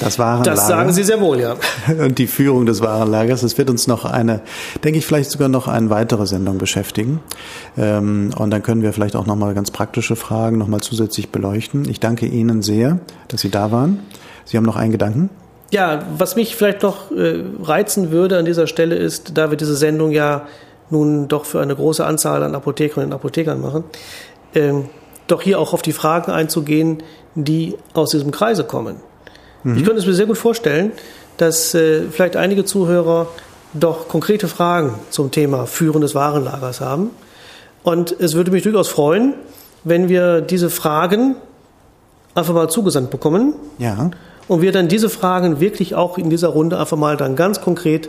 Das 0.00 0.18
Warenlager. 0.18 0.50
Das 0.56 0.66
sagen 0.66 0.92
Sie 0.92 1.02
sehr 1.02 1.20
wohl, 1.20 1.40
ja. 1.40 1.56
Und 1.98 2.18
die 2.18 2.26
Führung 2.26 2.66
des 2.66 2.80
Warenlagers. 2.80 3.42
Es 3.42 3.58
wird 3.58 3.70
uns 3.70 3.86
noch 3.86 4.04
eine, 4.04 4.40
denke 4.82 4.98
ich, 4.98 5.06
vielleicht 5.06 5.30
sogar 5.30 5.48
noch 5.48 5.68
eine 5.68 5.90
weitere 5.90 6.26
Sendung 6.26 6.58
beschäftigen. 6.58 7.20
Ähm, 7.76 8.30
und 8.36 8.50
dann 8.50 8.62
können 8.62 8.82
wir 8.82 8.92
vielleicht 8.92 9.16
auch 9.16 9.26
nochmal 9.26 9.54
ganz 9.54 9.70
praktische 9.70 10.16
Fragen 10.16 10.58
nochmal 10.58 10.80
zusätzlich 10.80 11.30
beleuchten. 11.30 11.88
Ich 11.88 12.00
danke 12.00 12.26
Ihnen 12.26 12.62
sehr, 12.62 12.98
dass 13.28 13.40
Sie 13.40 13.50
da 13.50 13.70
waren. 13.70 14.00
Sie 14.44 14.56
haben 14.56 14.64
noch 14.64 14.76
einen 14.76 14.92
Gedanken? 14.92 15.30
Ja, 15.70 16.02
was 16.18 16.36
mich 16.36 16.56
vielleicht 16.56 16.82
noch 16.82 17.10
äh, 17.10 17.44
reizen 17.62 18.10
würde 18.10 18.38
an 18.38 18.44
dieser 18.44 18.66
Stelle 18.66 18.94
ist, 18.94 19.38
da 19.38 19.50
wir 19.50 19.56
diese 19.56 19.76
Sendung 19.76 20.10
ja 20.10 20.46
nun 20.90 21.28
doch 21.28 21.46
für 21.46 21.60
eine 21.60 21.74
große 21.74 22.04
Anzahl 22.04 22.42
an 22.42 22.54
Apothekerinnen 22.54 23.10
und 23.10 23.14
Apothekern 23.14 23.60
machen, 23.60 23.84
ähm, 24.54 24.90
doch 25.28 25.40
hier 25.40 25.58
auch 25.58 25.72
auf 25.72 25.80
die 25.80 25.92
Fragen 25.92 26.30
einzugehen, 26.30 27.02
die 27.34 27.76
aus 27.94 28.10
diesem 28.10 28.30
Kreise 28.30 28.64
kommen. 28.64 28.96
Mhm. 29.64 29.76
Ich 29.76 29.84
könnte 29.84 30.00
es 30.00 30.06
mir 30.06 30.14
sehr 30.14 30.26
gut 30.26 30.38
vorstellen, 30.38 30.92
dass 31.36 31.74
äh, 31.74 32.02
vielleicht 32.10 32.36
einige 32.36 32.64
Zuhörer 32.64 33.28
doch 33.74 34.08
konkrete 34.08 34.48
Fragen 34.48 34.94
zum 35.10 35.30
Thema 35.30 35.66
Führen 35.66 36.02
des 36.02 36.14
Warenlagers 36.14 36.80
haben. 36.80 37.10
Und 37.82 38.14
es 38.18 38.34
würde 38.34 38.50
mich 38.50 38.62
durchaus 38.62 38.88
freuen, 38.88 39.34
wenn 39.82 40.08
wir 40.08 40.40
diese 40.40 40.70
Fragen 40.70 41.36
einfach 42.34 42.54
mal 42.54 42.68
zugesandt 42.68 43.10
bekommen. 43.10 43.54
Ja 43.78 44.10
und 44.48 44.62
wir 44.62 44.72
dann 44.72 44.88
diese 44.88 45.08
Fragen 45.08 45.60
wirklich 45.60 45.94
auch 45.94 46.18
in 46.18 46.30
dieser 46.30 46.48
Runde 46.48 46.78
einfach 46.78 46.96
mal 46.96 47.16
dann 47.16 47.36
ganz 47.36 47.60
konkret 47.60 48.08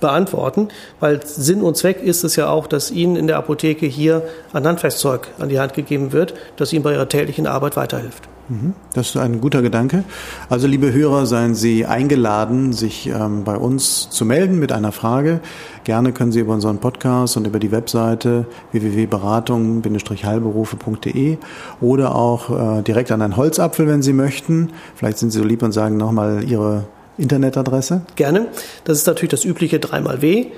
beantworten, 0.00 0.68
weil 1.00 1.24
Sinn 1.24 1.62
und 1.62 1.76
Zweck 1.76 2.02
ist 2.02 2.24
es 2.24 2.36
ja 2.36 2.48
auch, 2.48 2.66
dass 2.66 2.90
Ihnen 2.90 3.16
in 3.16 3.26
der 3.26 3.38
Apotheke 3.38 3.86
hier 3.86 4.22
ein 4.52 4.66
Handwerkszeug 4.66 5.28
an 5.38 5.48
die 5.48 5.60
Hand 5.60 5.74
gegeben 5.74 6.12
wird, 6.12 6.34
das 6.56 6.72
Ihnen 6.72 6.82
bei 6.82 6.92
Ihrer 6.92 7.08
täglichen 7.08 7.46
Arbeit 7.46 7.76
weiterhilft. 7.76 8.28
Mhm. 8.48 8.74
Das 8.94 9.08
ist 9.08 9.16
ein 9.16 9.40
guter 9.40 9.60
Gedanke. 9.62 10.04
Also 10.48 10.68
liebe 10.68 10.92
Hörer, 10.92 11.26
seien 11.26 11.56
Sie 11.56 11.84
eingeladen, 11.84 12.72
sich 12.72 13.08
ähm, 13.08 13.42
bei 13.44 13.56
uns 13.56 14.08
zu 14.10 14.24
melden 14.24 14.60
mit 14.60 14.72
einer 14.72 14.92
Frage. 14.92 15.40
Gerne 15.84 16.12
können 16.12 16.32
Sie 16.32 16.40
über 16.40 16.54
unseren 16.54 16.78
Podcast 16.78 17.36
und 17.36 17.46
über 17.46 17.58
die 17.58 17.72
Webseite 17.72 18.46
www.beratung-heilberufe.de 18.72 21.36
oder 21.80 22.14
auch 22.14 22.78
äh, 22.78 22.82
direkt 22.82 23.10
an 23.10 23.22
einen 23.22 23.36
Holzapfel, 23.36 23.88
wenn 23.88 24.02
Sie 24.02 24.12
möchten. 24.12 24.70
Vielleicht 24.94 25.18
sind 25.18 25.30
Sie 25.30 25.38
so 25.38 25.44
lieb 25.44 25.62
und 25.62 25.72
sagen 25.72 25.96
nochmal 25.96 26.44
Ihre 26.44 26.84
Internetadresse. 27.18 28.02
Gerne. 28.16 28.48
Das 28.84 28.98
ist 28.98 29.06
natürlich 29.06 29.30
das 29.30 29.44
übliche 29.44 29.78
3x 29.78 30.48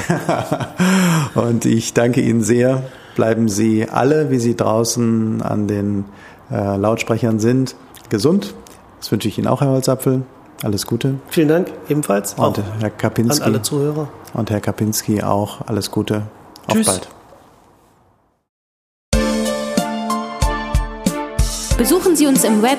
und 1.36 1.65
ich 1.65 1.93
danke 1.93 2.21
Ihnen 2.21 2.41
sehr. 2.41 2.84
Bleiben 3.15 3.47
Sie 3.47 3.88
alle, 3.89 4.29
wie 4.29 4.39
Sie 4.39 4.55
draußen 4.55 5.41
an 5.41 5.67
den 5.67 6.05
äh, 6.51 6.77
Lautsprechern 6.77 7.39
sind, 7.39 7.75
gesund. 8.10 8.53
Das 8.99 9.12
wünsche 9.12 9.27
ich 9.27 9.38
Ihnen 9.38 9.47
auch, 9.47 9.62
Herr 9.62 9.69
Holzapfel. 9.69 10.23
Alles 10.63 10.88
Gute. 10.88 11.15
Vielen 11.27 11.49
Dank, 11.49 11.67
ebenfalls. 11.89 12.36
Und 12.36 12.62
Herr 12.79 12.89
Kapinski. 12.89 13.43
An 13.43 13.49
alle 13.49 13.62
Zuhörer. 13.62 14.08
Und 14.34 14.49
Herr 14.49 14.62
Kapinski 14.62 15.21
auch. 15.21 15.67
Alles 15.67 15.91
Gute. 15.91 16.23
Tschüss. 16.71 16.88
Auf 16.88 16.95
bald. 16.95 17.10
Besuchen 21.77 22.15
Sie 22.15 22.25
uns 22.25 22.45
im 22.45 22.62
Web. 22.62 22.77